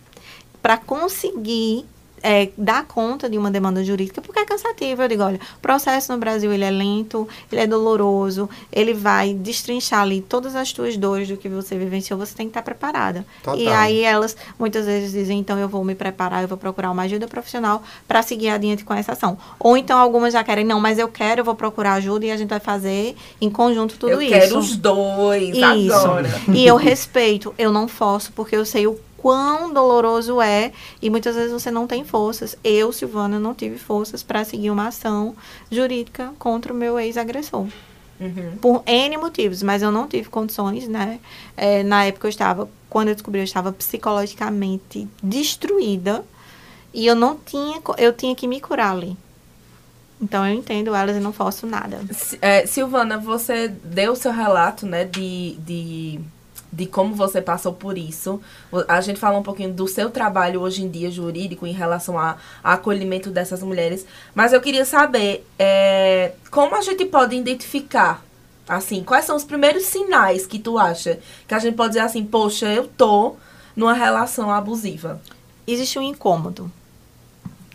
[0.64, 1.84] para conseguir
[2.22, 5.02] é, dar conta de uma demanda jurídica, porque é cansativo.
[5.02, 9.34] Eu digo, olha, o processo no Brasil ele é lento, ele é doloroso, ele vai
[9.34, 13.26] destrinchar ali todas as tuas dores do que você vivenciou, você tem que estar preparada.
[13.42, 13.60] Total.
[13.60, 17.02] E aí elas muitas vezes dizem, então eu vou me preparar, eu vou procurar uma
[17.02, 19.36] ajuda profissional para seguir adiante com essa ação.
[19.60, 22.38] Ou então algumas já querem, não, mas eu quero, eu vou procurar ajuda e a
[22.38, 24.32] gente vai fazer em conjunto tudo eu isso.
[24.32, 25.94] quero os dois Isso.
[25.94, 26.30] agora.
[26.54, 30.70] E eu respeito, eu não forço, porque eu sei o quão doloroso é
[31.00, 32.58] e muitas vezes você não tem forças.
[32.62, 35.34] Eu, Silvana, não tive forças para seguir uma ação
[35.70, 37.66] jurídica contra o meu ex-agressor.
[38.20, 38.58] Uhum.
[38.60, 41.20] Por N motivos, mas eu não tive condições, né?
[41.56, 46.22] É, na época eu estava, quando eu descobri, eu estava psicologicamente destruída
[46.92, 49.16] e eu não tinha, eu tinha que me curar ali.
[50.20, 51.98] Então eu entendo elas e não forço nada.
[52.42, 56.20] É, Silvana, você deu o seu relato, né, de, de,
[56.74, 58.40] de como você passou por isso.
[58.88, 62.36] A gente falou um pouquinho do seu trabalho hoje em dia jurídico em relação a,
[62.62, 64.04] a acolhimento dessas mulheres.
[64.34, 68.24] Mas eu queria saber é, como a gente pode identificar,
[68.68, 72.24] assim, quais são os primeiros sinais que tu acha que a gente pode dizer assim,
[72.24, 73.36] poxa, eu tô
[73.76, 75.20] numa relação abusiva.
[75.66, 76.70] existe um incômodo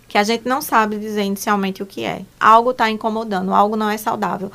[0.10, 2.26] que a gente não sabe dizer inicialmente o que é.
[2.40, 4.52] Algo está incomodando, algo não é saudável.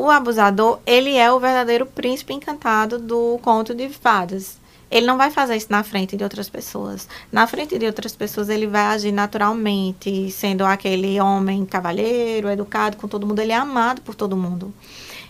[0.00, 4.56] O abusador, ele é o verdadeiro príncipe encantado do conto de fadas.
[4.90, 7.06] Ele não vai fazer isso na frente de outras pessoas.
[7.30, 13.06] Na frente de outras pessoas, ele vai agir naturalmente, sendo aquele homem cavalheiro, educado com
[13.06, 13.40] todo mundo.
[13.40, 14.72] Ele é amado por todo mundo.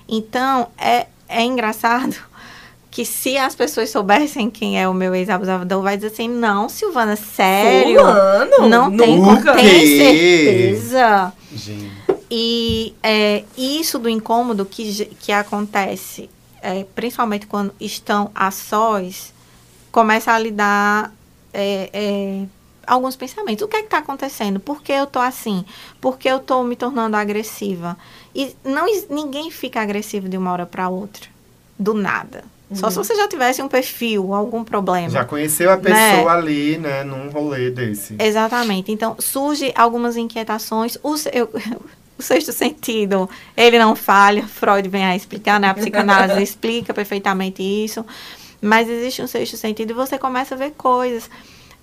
[0.08, 2.14] Então, é, é engraçado
[2.92, 7.16] que se as pessoas soubessem quem é o meu ex-abusador, vai dizer assim, não, Silvana,
[7.16, 7.98] sério?
[7.98, 8.68] Fulano?
[8.68, 9.52] Não tem, Nunca.
[9.52, 11.32] tem certeza.
[11.52, 11.99] Gente.
[12.30, 16.30] E é, isso do incômodo que, que acontece,
[16.62, 19.32] é, principalmente quando estão a sós,
[19.90, 21.12] começa a lhe dar
[21.52, 22.42] é, é,
[22.86, 23.64] alguns pensamentos.
[23.64, 24.60] O que é que está acontecendo?
[24.60, 25.64] Por que eu tô assim?
[26.00, 27.96] Por que eu tô me tornando agressiva?
[28.34, 31.26] E não, ninguém fica agressivo de uma hora para outra,
[31.78, 32.44] do nada.
[32.72, 35.10] Só se você já tivesse um perfil, algum problema.
[35.10, 38.14] Já conheceu a pessoa ali, né, num rolê desse.
[38.16, 38.92] Exatamente.
[38.92, 40.96] Então, surge algumas inquietações.
[41.02, 41.50] O, eu-
[42.20, 44.46] o sexto sentido, ele não falha.
[44.46, 45.68] Freud vem a explicar, né?
[45.68, 48.04] A psicanálise explica perfeitamente isso.
[48.62, 51.28] Mas existe um sexto sentido e você começa a ver coisas.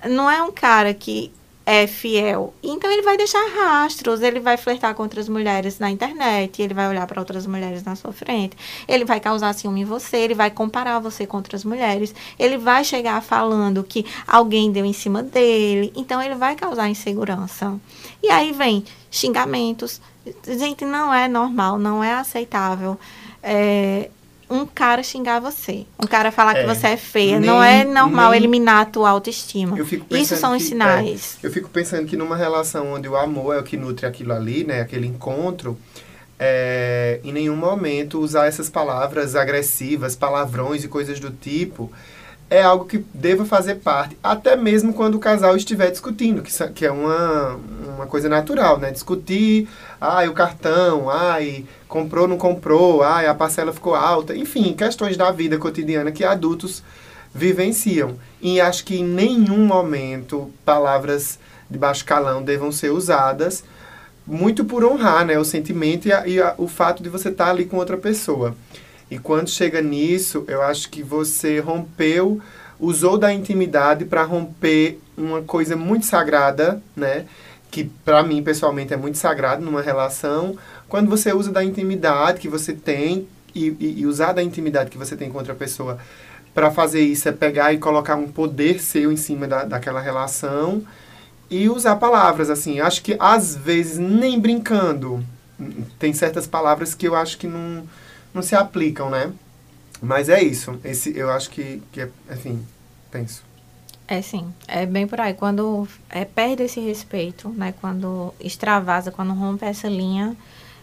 [0.05, 1.31] Não é um cara que
[1.67, 2.53] é fiel.
[2.63, 4.21] Então, ele vai deixar rastros.
[4.21, 6.61] Ele vai flertar com outras mulheres na internet.
[6.61, 8.55] Ele vai olhar para outras mulheres na sua frente.
[8.88, 10.15] Ele vai causar ciúme em você.
[10.15, 12.15] Ele vai comparar você com outras mulheres.
[12.39, 15.91] Ele vai chegar falando que alguém deu em cima dele.
[15.93, 17.77] Então, ele vai causar insegurança.
[18.23, 19.99] E aí vem xingamentos.
[20.45, 22.97] Gente, não é normal, não é aceitável.
[23.43, 24.09] É,
[24.49, 25.86] um cara xingar você.
[26.01, 27.39] Um cara falar É, que você é feia.
[27.39, 29.78] nem- não é normal nem- eliminar a tua autoestima.
[30.09, 31.38] Isso são os que- sinais.
[31.43, 34.34] é, eu fico pensando que numa relação onde o amor é o que nutre aquilo
[34.34, 34.82] ali, né?
[34.82, 35.78] Aquele encontro,
[36.39, 41.91] é, em nenhum momento usar essas palavras agressivas, palavrões e coisas do tipo,
[42.50, 46.86] é algo que deva fazer parte, até mesmo quando o casal estiver discutindo, que, que
[46.86, 47.60] é uma,
[47.95, 48.89] uma coisa natural, né?
[48.91, 49.68] Discutir,
[50.00, 55.30] ai, o cartão, ai, comprou, não comprou, ai, a parcela ficou alta, enfim, questões da
[55.32, 56.82] vida cotidiana que adultos
[57.36, 58.16] vivenciam.
[58.41, 61.38] E acho que em nenhum momento palavras
[61.70, 63.64] de baixo calão devam ser usadas,
[64.26, 67.50] muito por honrar né, o sentimento e, a- e a- o fato de você estar
[67.50, 68.56] ali com outra pessoa.
[69.10, 72.41] E quando chega nisso, eu acho que você rompeu,
[72.80, 77.26] usou da intimidade para romper uma coisa muito sagrada, né?
[77.72, 80.58] Que para mim pessoalmente é muito sagrado numa relação.
[80.89, 84.97] Quando você usa da intimidade que você tem e, e- e usar da intimidade que
[84.97, 85.97] você tem com outra pessoa
[86.53, 90.84] para fazer isso é pegar e colocar um poder seu em cima da, daquela relação
[91.49, 92.80] e usar palavras assim.
[92.80, 95.24] Acho que às vezes nem brincando
[95.99, 97.84] tem certas palavras que eu acho que não,
[98.38, 99.31] não se aplicam, né?
[100.01, 100.79] Mas é isso.
[100.83, 102.65] Esse eu acho que, que é, enfim,
[103.11, 103.43] penso.
[104.07, 105.33] É sim, é bem por aí.
[105.33, 107.73] Quando é, perde esse respeito, né?
[107.81, 110.38] Quando extravasa, quando rompe essa linha,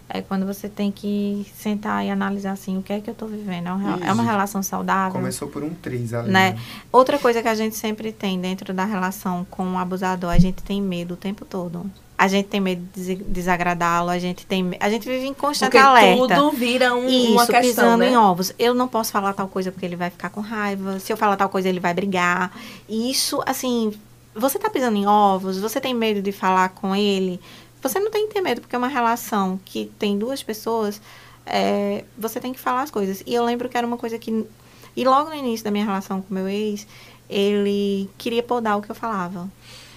[0.06, 3.26] É quando você tem que sentar e analisar assim, o que é que eu tô
[3.26, 3.68] vivendo?
[3.68, 5.18] É uma, é uma relação saudável?
[5.18, 6.30] Começou por um triz ali.
[6.30, 6.52] né?
[6.52, 6.60] né?
[6.92, 10.62] Outra coisa que a gente sempre tem dentro da relação com o abusador, a gente
[10.62, 11.90] tem medo o tempo todo.
[12.16, 15.72] A gente tem medo de des- desagradá-lo, a gente tem, a gente vive em constante
[15.72, 16.36] Porque alerta.
[16.36, 18.10] tudo vira um- Isso, uma questão, pisando né?
[18.10, 18.52] em ovos.
[18.58, 21.00] Eu não posso falar tal coisa porque ele vai ficar com raiva.
[21.00, 22.56] Se eu falar tal coisa, ele vai brigar.
[22.88, 23.92] E isso, assim,
[24.34, 27.40] você tá pisando em ovos, você tem medo de falar com ele.
[27.82, 31.00] Você não tem que ter medo, porque é uma relação que tem duas pessoas,
[31.44, 33.22] é, você tem que falar as coisas.
[33.26, 34.46] E eu lembro que era uma coisa que.
[34.96, 36.86] E logo no início da minha relação com meu ex,
[37.28, 39.48] ele queria podar o que eu falava.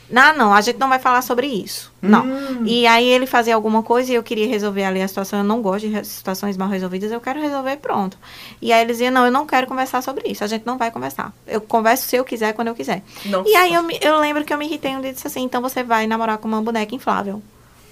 [0.10, 1.92] Não, não, a gente não vai falar sobre isso.
[2.02, 2.26] Não.
[2.26, 2.64] Hum.
[2.66, 5.40] E aí ele fazia alguma coisa e eu queria resolver ali a situação.
[5.40, 8.18] Eu não gosto de situações mal resolvidas, eu quero resolver pronto.
[8.62, 10.44] E aí ele dizia, não, eu não quero conversar sobre isso.
[10.44, 11.34] A gente não vai conversar.
[11.46, 13.04] Eu converso se eu quiser, quando eu quiser.
[13.26, 13.50] Nossa.
[13.50, 15.62] E aí eu, eu lembro que eu me irritei um dia e disse assim, então
[15.62, 17.42] você vai namorar com uma boneca inflável.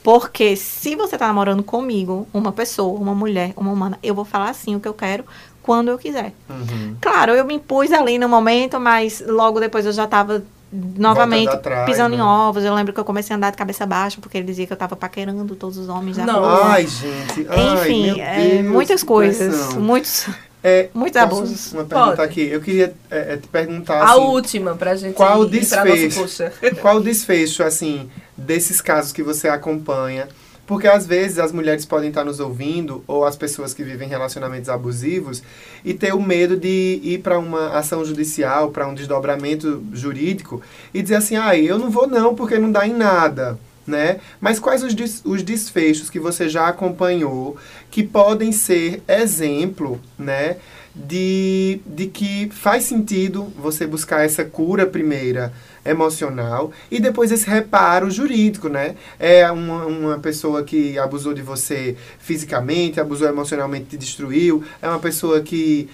[0.02, 4.52] Porque se você tá namorando comigo, uma pessoa, uma mulher, uma humana, eu vou falar
[4.52, 5.26] assim o que eu quero
[5.64, 6.32] quando eu quiser.
[6.48, 6.96] Uhum.
[7.02, 11.86] Claro, eu me impus ali no momento, mas logo depois eu já tava novamente atrás,
[11.86, 12.22] pisando né?
[12.22, 12.64] em ovos.
[12.64, 14.78] Eu lembro que eu comecei a andar de cabeça baixa, porque ele dizia que eu
[14.78, 16.40] tava paquerando todos os homens da Não.
[16.40, 16.66] rua.
[16.66, 17.48] Ai, gente.
[17.50, 19.56] Ai, Enfim, é, Deus, muitas que coisas.
[19.56, 19.82] pressão.
[19.82, 20.28] Muitos.
[20.64, 21.74] É, muitos abusos.
[21.74, 22.22] Uma pergunta Pode.
[22.24, 22.42] aqui.
[22.48, 26.22] Eu queria é, é, te perguntar A assim, última, pra gente qual o desfecho?
[26.22, 26.52] puxa.
[26.82, 30.28] Qual o desfecho, assim, desses casos que você acompanha?
[30.66, 34.70] Porque às vezes as mulheres podem estar nos ouvindo, ou as pessoas que vivem relacionamentos
[34.70, 35.44] abusivos,
[35.84, 40.62] e ter o medo de ir para uma ação judicial, para um desdobramento jurídico,
[40.94, 43.60] e dizer assim, ah, eu não vou não, porque não dá em nada.
[43.86, 44.20] Né?
[44.42, 47.56] Mas quais os, des- os desfechos que você já acompanhou
[47.92, 50.58] que podem ser exemplo né,
[50.96, 55.54] de, de que faz sentido você buscar essa cura primeira
[55.86, 58.96] emocional e depois esse reparo jurídico, né?
[59.20, 65.00] É uma, uma pessoa que abusou de você fisicamente, abusou emocionalmente, te destruiu, é uma
[65.00, 65.88] pessoa que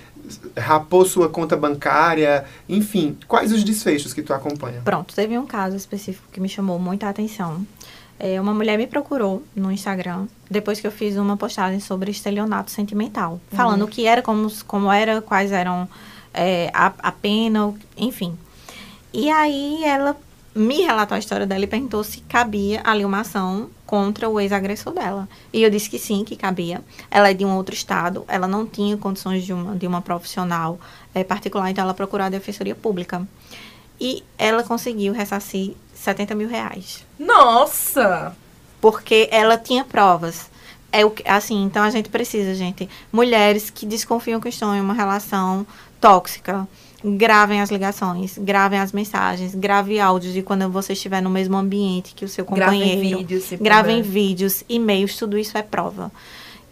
[0.58, 4.82] rapou sua conta bancária, enfim, quais os desfechos que tu acompanha?
[4.84, 7.66] Pronto, teve um caso específico que me chamou muita atenção.
[8.20, 12.70] É, uma mulher me procurou no Instagram depois que eu fiz uma postagem sobre estelionato
[12.70, 15.89] sentimental, falando o que era, como, como era, quais eram
[16.34, 18.38] é, a, a pena, enfim.
[19.14, 20.16] E aí ela
[20.53, 24.93] me relatou a história dela e perguntou se cabia ali uma ação contra o ex-agressor
[24.93, 25.28] dela.
[25.51, 26.82] E eu disse que sim, que cabia.
[27.09, 30.80] Ela é de um outro estado, ela não tinha condições de uma, de uma profissional
[31.14, 33.26] eh, particular, então ela procurou a defensoria pública.
[33.99, 37.05] E ela conseguiu ressarcir 70 mil reais.
[37.20, 38.36] Nossa!
[38.80, 40.49] Porque ela tinha provas.
[40.91, 42.89] É o que, assim, então a gente precisa, gente.
[43.12, 45.66] Mulheres que desconfiam que estão em uma relação
[46.01, 46.68] tóxica.
[47.04, 52.14] Gravem as ligações, gravem as mensagens, grave áudios de quando você estiver no mesmo ambiente
[52.14, 53.18] que o seu Gravem companheiro.
[53.20, 54.10] vídeos, se Gravem puder.
[54.12, 56.12] vídeos, e-mails, tudo isso é prova.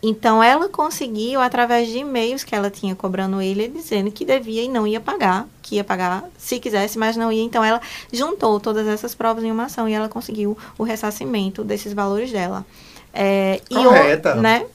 [0.03, 4.69] Então ela conseguiu, através de e-mails que ela tinha cobrando ele, dizendo que devia e
[4.69, 7.43] não ia pagar, que ia pagar se quisesse, mas não ia.
[7.43, 7.81] Então ela
[8.13, 12.65] juntou todas essas provas em uma ação e ela conseguiu o ressarcimento desses valores dela.
[13.13, 14.35] É, e o- Correta.
[14.35, 14.65] né?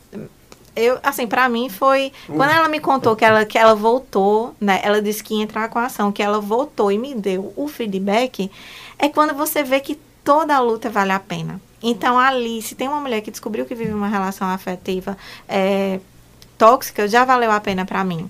[0.76, 2.12] Eu, assim, pra mim foi.
[2.26, 4.80] Quando ela me contou que ela, que ela voltou, né?
[4.82, 7.68] Ela disse que ia entrar com a ação, que ela voltou e me deu o
[7.68, 8.50] feedback,
[8.98, 11.60] é quando você vê que toda a luta vale a pena.
[11.82, 15.16] Então, ali, se tem uma mulher que descobriu que vive uma relação afetiva
[15.46, 16.00] é,
[16.56, 18.28] tóxica, já valeu a pena pra mim.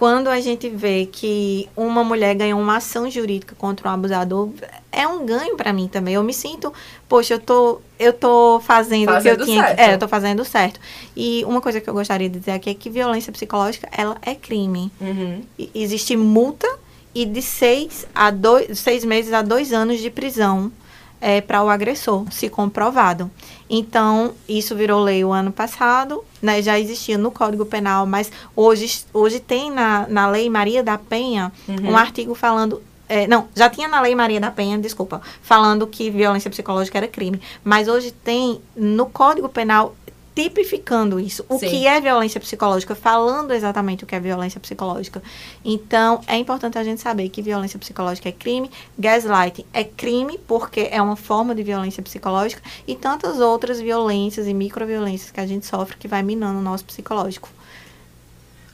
[0.00, 4.48] Quando a gente vê que uma mulher ganhou uma ação jurídica contra um abusador,
[4.90, 6.14] é um ganho pra mim também.
[6.14, 6.72] Eu me sinto,
[7.06, 9.62] poxa, eu tô, eu tô fazendo, o que eu Fazendo tinha.
[9.62, 9.78] que- certo.
[9.90, 10.80] É, eu tô fazendo certo.
[11.14, 14.34] E uma coisa que eu gostaria de dizer aqui é que violência psicológica, ela é
[14.34, 14.90] crime.
[14.98, 15.42] Uhum.
[15.58, 16.66] E- Existe multa
[17.14, 20.72] e de seis, a dois, seis meses a dois anos de prisão
[21.20, 23.30] é, para o agressor, se comprovado.
[23.68, 29.04] Então, isso virou lei o ano passado, né, já existia no Código Penal, mas hoje,
[29.12, 32.82] hoje tem na, na Lei Maria da Penha um artigo falando.
[33.08, 37.06] é, não, já tinha na Lei Maria da Penha, desculpa, falando que violência psicológica era
[37.06, 37.40] crime.
[37.62, 39.94] Mas hoje tem no Código Penal
[40.34, 41.44] tipificando isso.
[41.48, 41.68] O Sim.
[41.68, 45.22] que é violência psicológica, falando exatamente o que é violência psicológica.
[45.64, 50.88] Então, é importante a gente saber que violência psicológica é crime, gaslighting é crime porque
[50.90, 55.66] é uma forma de violência psicológica e tantas outras violências e microviolências que a gente
[55.66, 57.48] sofre que vai minando o nosso psicológico.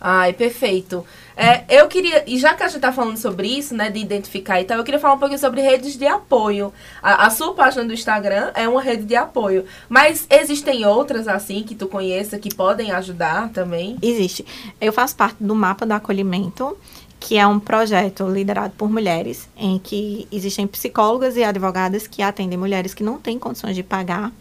[0.00, 1.04] Ai, perfeito.
[1.36, 4.60] É, eu queria, e já que a gente tá falando sobre isso, né, de identificar
[4.60, 6.72] e tal, eu queria falar um pouquinho sobre redes de apoio.
[7.02, 11.62] A, a sua página do Instagram é uma rede de apoio, mas existem outras assim
[11.62, 13.98] que tu conheça que podem ajudar também?
[14.00, 14.46] Existe.
[14.80, 16.76] Eu faço parte do mapa do acolhimento,
[17.20, 22.58] que é um projeto liderado por mulheres, em que existem psicólogas e advogadas que atendem
[22.58, 24.32] mulheres que não têm condições de pagar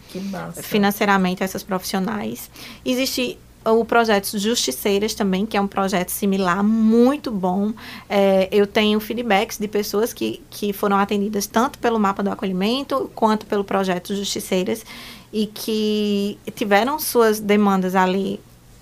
[0.62, 2.50] financeiramente essas profissionais.
[2.86, 7.74] Existe o projeto Justiceiras também, que é um projeto similar, muito bom.
[8.10, 13.10] É, eu tenho feedbacks de pessoas que, que foram atendidas tanto pelo mapa do acolhimento
[13.16, 14.86] quanto pelo projeto Justiceiras
[15.34, 18.40] e que tiveram suas demandas ali.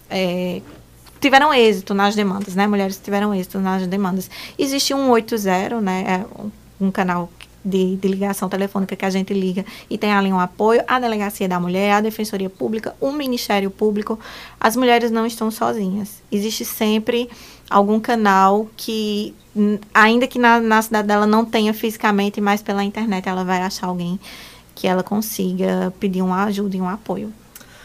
[0.10, 0.62] é,
[1.20, 2.68] tiveram êxito nas demandas, né?
[2.68, 4.30] Mulheres tiveram êxito nas demandas.
[4.60, 6.04] Existe um 80, né?
[6.06, 7.32] É um canal
[7.64, 11.48] de, de ligação telefônica que a gente liga e tem ali um apoio, a Delegacia
[11.48, 14.20] da Mulher, a Defensoria Pública, o Ministério Público.
[14.60, 16.22] As mulheres não estão sozinhas.
[16.32, 17.30] Existe sempre
[17.70, 19.34] algum canal que,
[19.94, 23.88] ainda que na, na cidade dela não tenha fisicamente, mas pela internet ela vai achar
[23.88, 24.20] alguém
[24.76, 27.32] que ela consiga pedir uma ajuda e um apoio.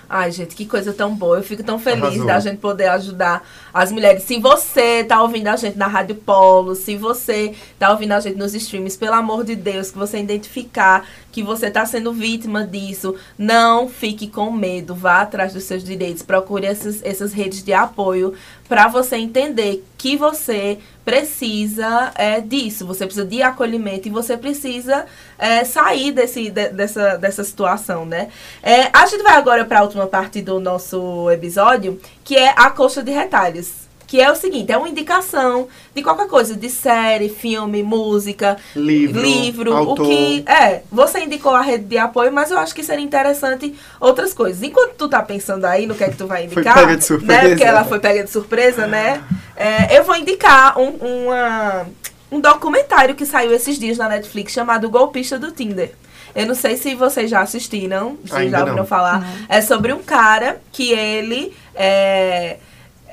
[0.09, 1.37] Ai, gente, que coisa tão boa.
[1.37, 2.27] Eu fico tão feliz Arrasou.
[2.27, 4.23] da gente poder ajudar as mulheres.
[4.23, 8.39] Se você tá ouvindo a gente na Rádio Polo, se você tá ouvindo a gente
[8.39, 13.15] nos streams, pelo amor de Deus, que você identificar que você tá sendo vítima disso,
[13.37, 14.95] não fique com medo.
[14.95, 16.23] Vá atrás dos seus direitos.
[16.23, 18.35] Procure essas, essas redes de apoio
[18.69, 22.87] para você entender que você precisa é, disso.
[22.87, 25.07] Você precisa de acolhimento e você precisa
[25.39, 28.29] é, sair desse, de- dessa, dessa situação, né?
[28.63, 32.71] É, a gente vai agora para a última parte do nosso episódio, que é a
[32.71, 33.88] coxa de retalhos.
[34.09, 39.21] Que é o seguinte, é uma indicação de qualquer coisa, de série, filme, música, Livro,
[39.23, 40.07] livro autor.
[40.07, 40.81] o que é.
[40.91, 44.63] Você indicou a rede de apoio, mas eu acho que seria interessante outras coisas.
[44.63, 47.05] Enquanto tu tá pensando aí no que é que tu vai Foi indicar, pega de
[47.05, 47.43] surpresa.
[47.43, 47.49] né?
[47.51, 49.23] Porque ela foi pega de surpresa, né?
[49.55, 50.89] É, eu vou indicar um,
[51.27, 51.87] uma-
[52.33, 55.93] um documentário que saiu esses dias na Netflix chamado Golpista do Tinder.
[56.35, 58.87] Eu não sei se vocês já assistiram, se já ouviram não.
[58.87, 59.27] falar.
[59.49, 62.57] É sobre um cara que ele é,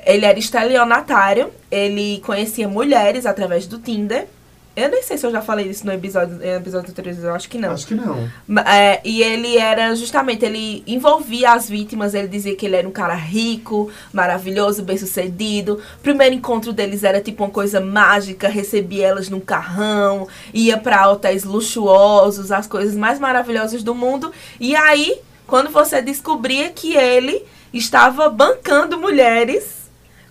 [0.06, 4.28] ele era estelionatário, ele conhecia mulheres através do Tinder.
[4.76, 7.48] Eu nem sei se eu já falei isso no episódio, no episódio anterior, eu acho
[7.48, 7.72] que não.
[7.72, 8.30] Acho que não.
[8.66, 12.92] É, e ele era justamente, ele envolvia as vítimas, ele dizia que ele era um
[12.92, 15.80] cara rico, maravilhoso, bem sucedido.
[15.96, 21.10] O primeiro encontro deles era tipo uma coisa mágica, recebia elas num carrão, ia pra
[21.10, 24.30] hotéis luxuosos, as coisas mais maravilhosas do mundo.
[24.60, 27.42] E aí, quando você descobria que ele
[27.72, 29.85] estava bancando mulheres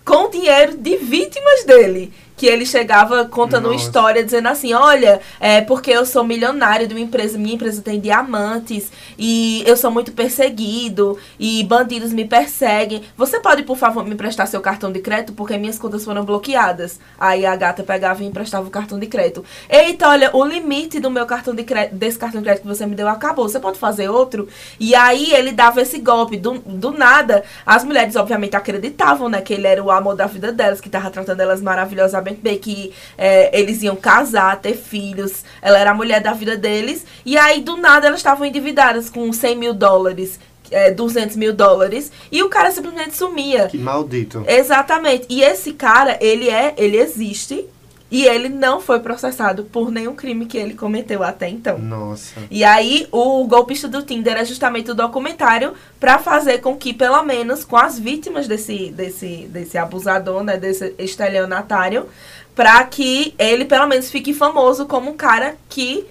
[0.06, 2.12] com dinheiro de vítimas dele.
[2.36, 3.86] Que ele chegava contando uma Nossa.
[3.86, 7.98] história dizendo assim: olha, é porque eu sou milionário de uma empresa, minha empresa tem
[7.98, 13.02] diamantes e eu sou muito perseguido e bandidos me perseguem.
[13.16, 17.00] Você pode, por favor, me emprestar seu cartão de crédito porque minhas contas foram bloqueadas.
[17.18, 19.44] Aí a gata pegava e emprestava o cartão de crédito.
[19.68, 22.84] Eita, olha, o limite do meu cartão de crédito, desse cartão de crédito que você
[22.84, 23.48] me deu acabou.
[23.48, 24.46] Você pode fazer outro?
[24.78, 26.36] E aí ele dava esse golpe.
[26.36, 29.40] Do, do nada, as mulheres, obviamente, acreditavam, né?
[29.40, 32.92] Que ele era o amor da vida delas, que tava tratando elas maravilhosamente bem, que
[33.16, 35.44] é, eles iam casar, ter filhos.
[35.60, 37.04] Ela era a mulher da vida deles.
[37.24, 40.38] E aí, do nada, elas estavam endividadas com 100 mil dólares.
[40.68, 43.68] É, 200 mil dólares e o cara simplesmente sumia.
[43.68, 44.44] Que maldito.
[44.48, 45.24] Exatamente.
[45.28, 47.64] E esse cara, ele é, ele existe
[48.10, 51.78] e ele não foi processado por nenhum crime que ele cometeu até então.
[51.78, 52.40] Nossa.
[52.50, 57.22] E aí, o golpista do Tinder é justamente o documentário pra fazer com que, pelo
[57.24, 62.06] menos, com as vítimas desse, desse, desse abusador, né, desse estelionatário,
[62.54, 66.06] pra que ele, pelo menos, fique famoso como um cara que,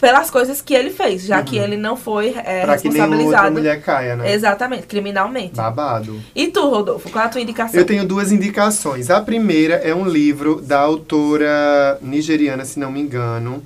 [0.00, 2.34] pelas coisas que ele fez, já que ele não foi é, Uhum.
[2.34, 2.44] pra
[2.78, 3.52] que outra responsabilizado.
[3.52, 4.32] mulher caia, né?
[4.32, 5.54] Exatamente, criminalmente.
[5.56, 6.18] Babado.
[6.34, 7.78] E tu, Rodolfo, qual é a tua indicação?
[7.78, 9.10] Eu tenho duas indicações.
[9.10, 13.62] A primeira é um livro da autora nigeriana, se não me engano.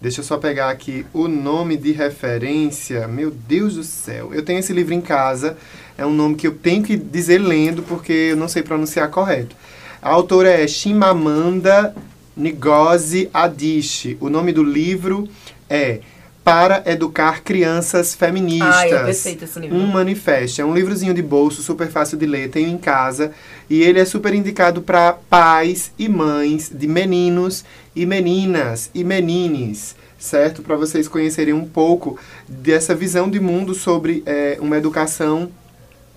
[0.00, 3.06] Deixa eu só pegar aqui o nome de referência.
[3.08, 4.34] Meu Deus do céu.
[4.34, 5.56] Eu tenho esse livro em casa.
[5.96, 9.54] É um nome que eu tenho que dizer lendo porque eu não sei pronunciar correto.
[10.02, 11.94] A autora é Chimamanda
[12.36, 14.16] Ngozi Adichie.
[14.20, 15.26] O nome do livro
[15.68, 16.00] é
[16.42, 18.74] Para Educar Crianças Feministas.
[18.74, 19.76] Ai, é perfeito esse livro.
[19.76, 20.60] Um manifesto.
[20.60, 23.32] É um livrozinho de bolso, super fácil de ler, tenho em casa.
[23.68, 27.64] E ele é super indicado para pais e mães de meninos
[27.96, 30.62] e meninas e menines, certo?
[30.62, 35.50] Para vocês conhecerem um pouco dessa visão de mundo sobre eh, uma educação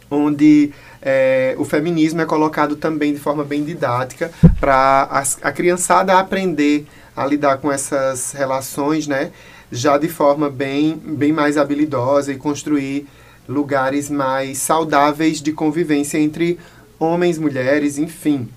[0.10, 0.72] onde
[1.02, 6.86] eh, o feminismo é colocado também de forma bem didática para a criançada aprender
[7.18, 9.32] a lidar com essas relações, né?
[9.72, 13.08] Já de forma bem, bem mais habilidosa e construir
[13.50, 16.60] lugares mais saudáveis de convivência entre
[17.00, 18.48] homens, mulheres, enfim.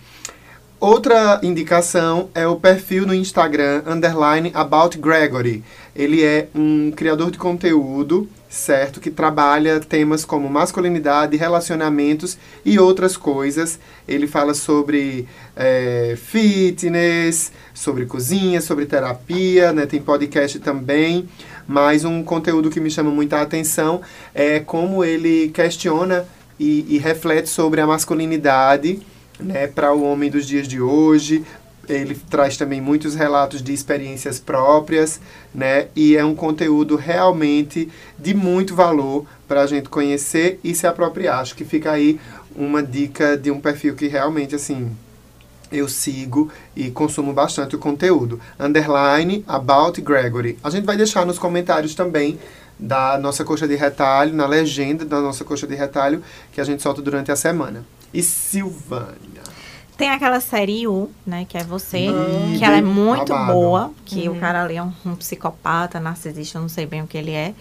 [0.78, 5.64] Outra indicação é o perfil no Instagram, underline About Gregory.
[5.96, 9.00] Ele é um criador de conteúdo, certo?
[9.00, 13.78] Que trabalha temas como masculinidade, relacionamentos e outras coisas.
[14.08, 19.86] Ele fala sobre é, fitness, sobre cozinha, sobre terapia, né?
[19.86, 21.28] Tem podcast também.
[21.66, 24.00] Mas um conteúdo que me chama muita atenção
[24.34, 26.26] é como ele questiona
[26.58, 29.00] e, e reflete sobre a masculinidade
[29.38, 31.44] né, para o homem dos dias de hoje.
[31.90, 35.20] Ele traz também muitos relatos de experiências próprias,
[35.54, 35.88] né?
[35.96, 37.88] E é um conteúdo realmente
[38.18, 41.40] de muito valor para a gente conhecer e se apropriar.
[41.40, 42.20] Acho que fica aí
[42.54, 44.94] uma dica de um perfil que realmente, assim,
[45.72, 48.40] eu sigo e consumo bastante o conteúdo.
[48.58, 50.58] Underline About Gregory.
[50.62, 52.38] A gente vai deixar nos comentários também
[52.78, 56.22] da nossa coxa de retalho, na legenda da nossa coxa de retalho,
[56.52, 57.84] que a gente solta durante a semana.
[58.12, 59.49] E Silvânia?
[60.00, 63.52] Tem aquela série U, né, que é você, Hum, que ela é muito babado.
[63.52, 64.36] boa, que Uhum.
[64.36, 67.32] o cara ali é um, um psicopata, narcisista, eu não sei bem o que ele
[67.32, 67.52] é,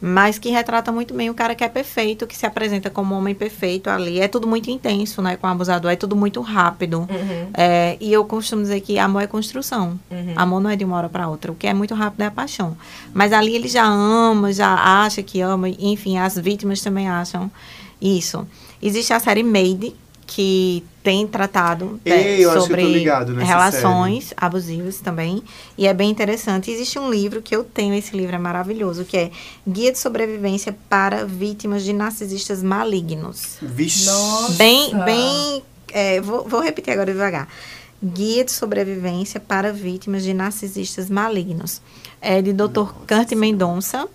[0.00, 3.18] mas que retrata muito bem o cara que é perfeito, que se apresenta como um
[3.18, 4.20] homem perfeito ali.
[4.20, 6.98] É tudo muito intenso, né, com o abusador, é tudo muito rápido.
[7.00, 9.98] Uhum, É, e eu costumo dizer que amor é construção.
[10.08, 10.34] uhum.
[10.36, 11.50] Amor não é de uma hora para outra.
[11.50, 12.76] O que é muito rápido é a paixão.
[13.12, 15.68] Mas ali ele já ama, já acha que ama.
[15.68, 17.50] Enfim, as vítimas também acham
[18.00, 18.46] isso.
[18.80, 19.96] Existe a série Made,
[20.28, 23.02] que tem tratado né, Ei, tô sobre
[23.42, 25.42] relações abusivas também.
[25.76, 26.70] E é bem interessante.
[26.70, 29.30] Existe um livro que eu tenho, esse livro é maravilhoso, que é
[29.66, 33.56] Guia de Sobrevivência para Vítimas de Narcisistas Malignos.
[33.62, 34.04] Vixe.
[34.04, 34.52] Nossa.
[34.52, 35.64] Bem, bem.
[35.94, 37.48] é, vou, vou repetir agora devagar.
[38.04, 41.80] Guia de sobrevivência para vítimas de narcisistas malignos.
[42.20, 42.92] É de Dr.
[43.08, 44.06] Kurt Mendonça.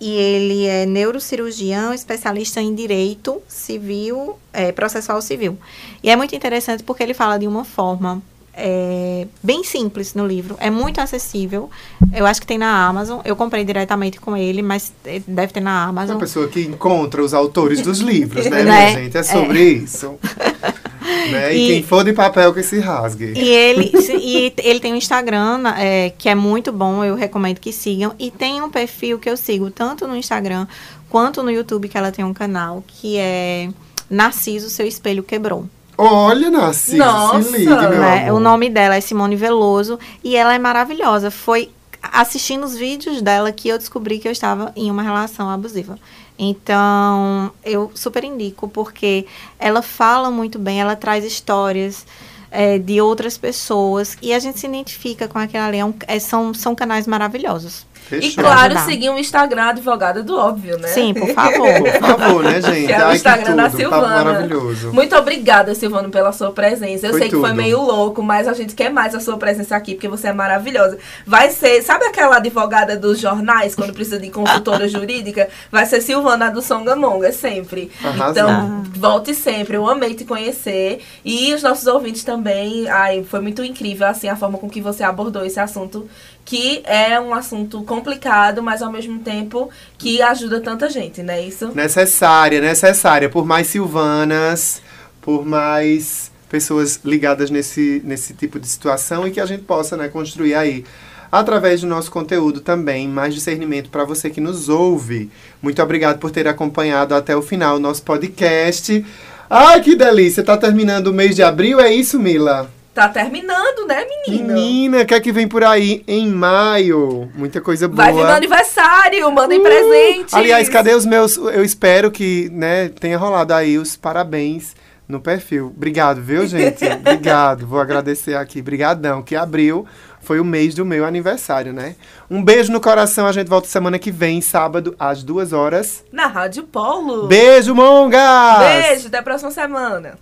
[0.00, 5.56] E ele é neurocirurgião, especialista em direito civil, é, processual civil.
[6.02, 8.20] E é muito interessante porque ele fala de uma forma
[8.52, 10.56] é, bem simples no livro.
[10.60, 11.70] É muito acessível.
[12.12, 13.20] Eu acho que tem na Amazon.
[13.24, 16.14] Eu comprei diretamente com ele, mas eh, deve ter na É Amazon.
[16.16, 18.92] uma pessoa que encontra os autores dos livros, né, Né?
[18.92, 19.16] gente?
[19.16, 20.14] É sobre isso.
[21.30, 21.54] né?
[21.54, 23.32] E, E- quem for de papel que se rasgue.
[23.36, 27.72] E ele, e ele tem um Instagram é, que é muito bom, eu recomendo que
[27.72, 28.14] sigam.
[28.18, 30.66] E tem um perfil que eu sigo tanto no Instagram
[31.08, 33.68] quanto no YouTube, que ela tem um canal, que é
[34.10, 35.68] Narciso, Seu Espelho Quebrou.
[35.96, 37.42] Olha, Narciso, Nossa!
[37.42, 38.26] se ligue, meu né?
[38.28, 38.36] amor.
[38.36, 41.30] O nome dela é Simone Veloso e ela é maravilhosa.
[41.30, 41.70] Foi
[42.02, 45.98] assistindo os vídeos dela que eu descobri que eu estava em uma relação abusiva.
[46.38, 49.26] Então, eu super indico, porque
[49.58, 52.04] ela fala muito bem, ela traz histórias
[52.50, 55.78] é, de outras pessoas e a gente se identifica com aquela ali.
[55.78, 57.84] É um- é- são, são canais maravilhosos.
[58.06, 58.44] E Fechou.
[58.44, 58.84] claro, ajudar.
[58.84, 60.88] seguir o Instagram Advogada do Óbvio, né?
[60.88, 61.64] Sim, por favor.
[61.84, 62.86] Por favor, né, gente?
[62.86, 63.76] Que é o Ai, que Instagram da tudo.
[63.78, 64.02] Silvana.
[64.02, 64.92] Papo maravilhoso.
[64.92, 67.06] Muito obrigada, Silvano, pela sua presença.
[67.06, 67.56] Eu Foi sei que foi tudo.
[67.56, 70.98] meio louco, mas a gente quer mais a sua presença aqui, porque você é maravilhosa.
[71.26, 75.48] Vai ser, sabe aquela advogada dos jornais, quando precisa de consultora jurídica?
[75.70, 77.90] Vai ser Silvana do Songamonga, sempre.
[78.04, 78.30] Arrasou.
[78.30, 79.76] Então, volte sempre.
[79.76, 81.00] Eu amei te conhecer.
[81.24, 82.88] E os nossos ouvintes também.
[82.88, 86.08] Ai, foi muito incrível, assim, a forma com que você abordou esse assunto,
[86.44, 91.42] que é um assunto complicado, mas ao mesmo tempo que ajuda tanta gente, não é
[91.42, 91.72] isso?
[91.74, 93.28] Necessária, necessária.
[93.28, 94.82] Por mais Silvanas,
[95.22, 100.08] por mais pessoas ligadas nesse, nesse tipo de situação e que a gente possa né,
[100.08, 100.84] construir aí.
[101.32, 105.30] Através do nosso conteúdo também, mais discernimento para você que nos ouve.
[105.60, 109.04] Muito obrigado por ter acompanhado até o final o nosso podcast.
[109.50, 110.44] Ai, que delícia!
[110.44, 112.70] Tá terminando o mês de abril, é isso, Mila?
[112.94, 114.54] Tá terminando, né, menino?
[114.54, 117.28] Menina, o que é que vem por aí em maio?
[117.34, 118.04] Muita coisa boa.
[118.04, 120.32] Vai vir meu aniversário, mandem presentes.
[120.32, 120.36] Uh!
[120.36, 121.36] Aliás, cadê os meus?
[121.36, 124.76] Eu espero que né, tenha rolado aí os parabéns
[125.08, 125.72] no perfil.
[125.76, 126.84] Obrigado, viu, gente?
[126.86, 127.66] Obrigado.
[127.66, 128.62] Vou agradecer aqui.
[128.62, 129.84] Brigadão, que abril
[130.20, 131.96] foi o mês do meu aniversário, né?
[132.30, 133.26] Um beijo no coração.
[133.26, 136.04] A gente volta semana que vem, sábado, às duas horas.
[136.12, 137.26] Na Rádio Polo.
[137.26, 138.58] Beijo, mongas!
[138.60, 140.16] Beijo, até a próxima semana.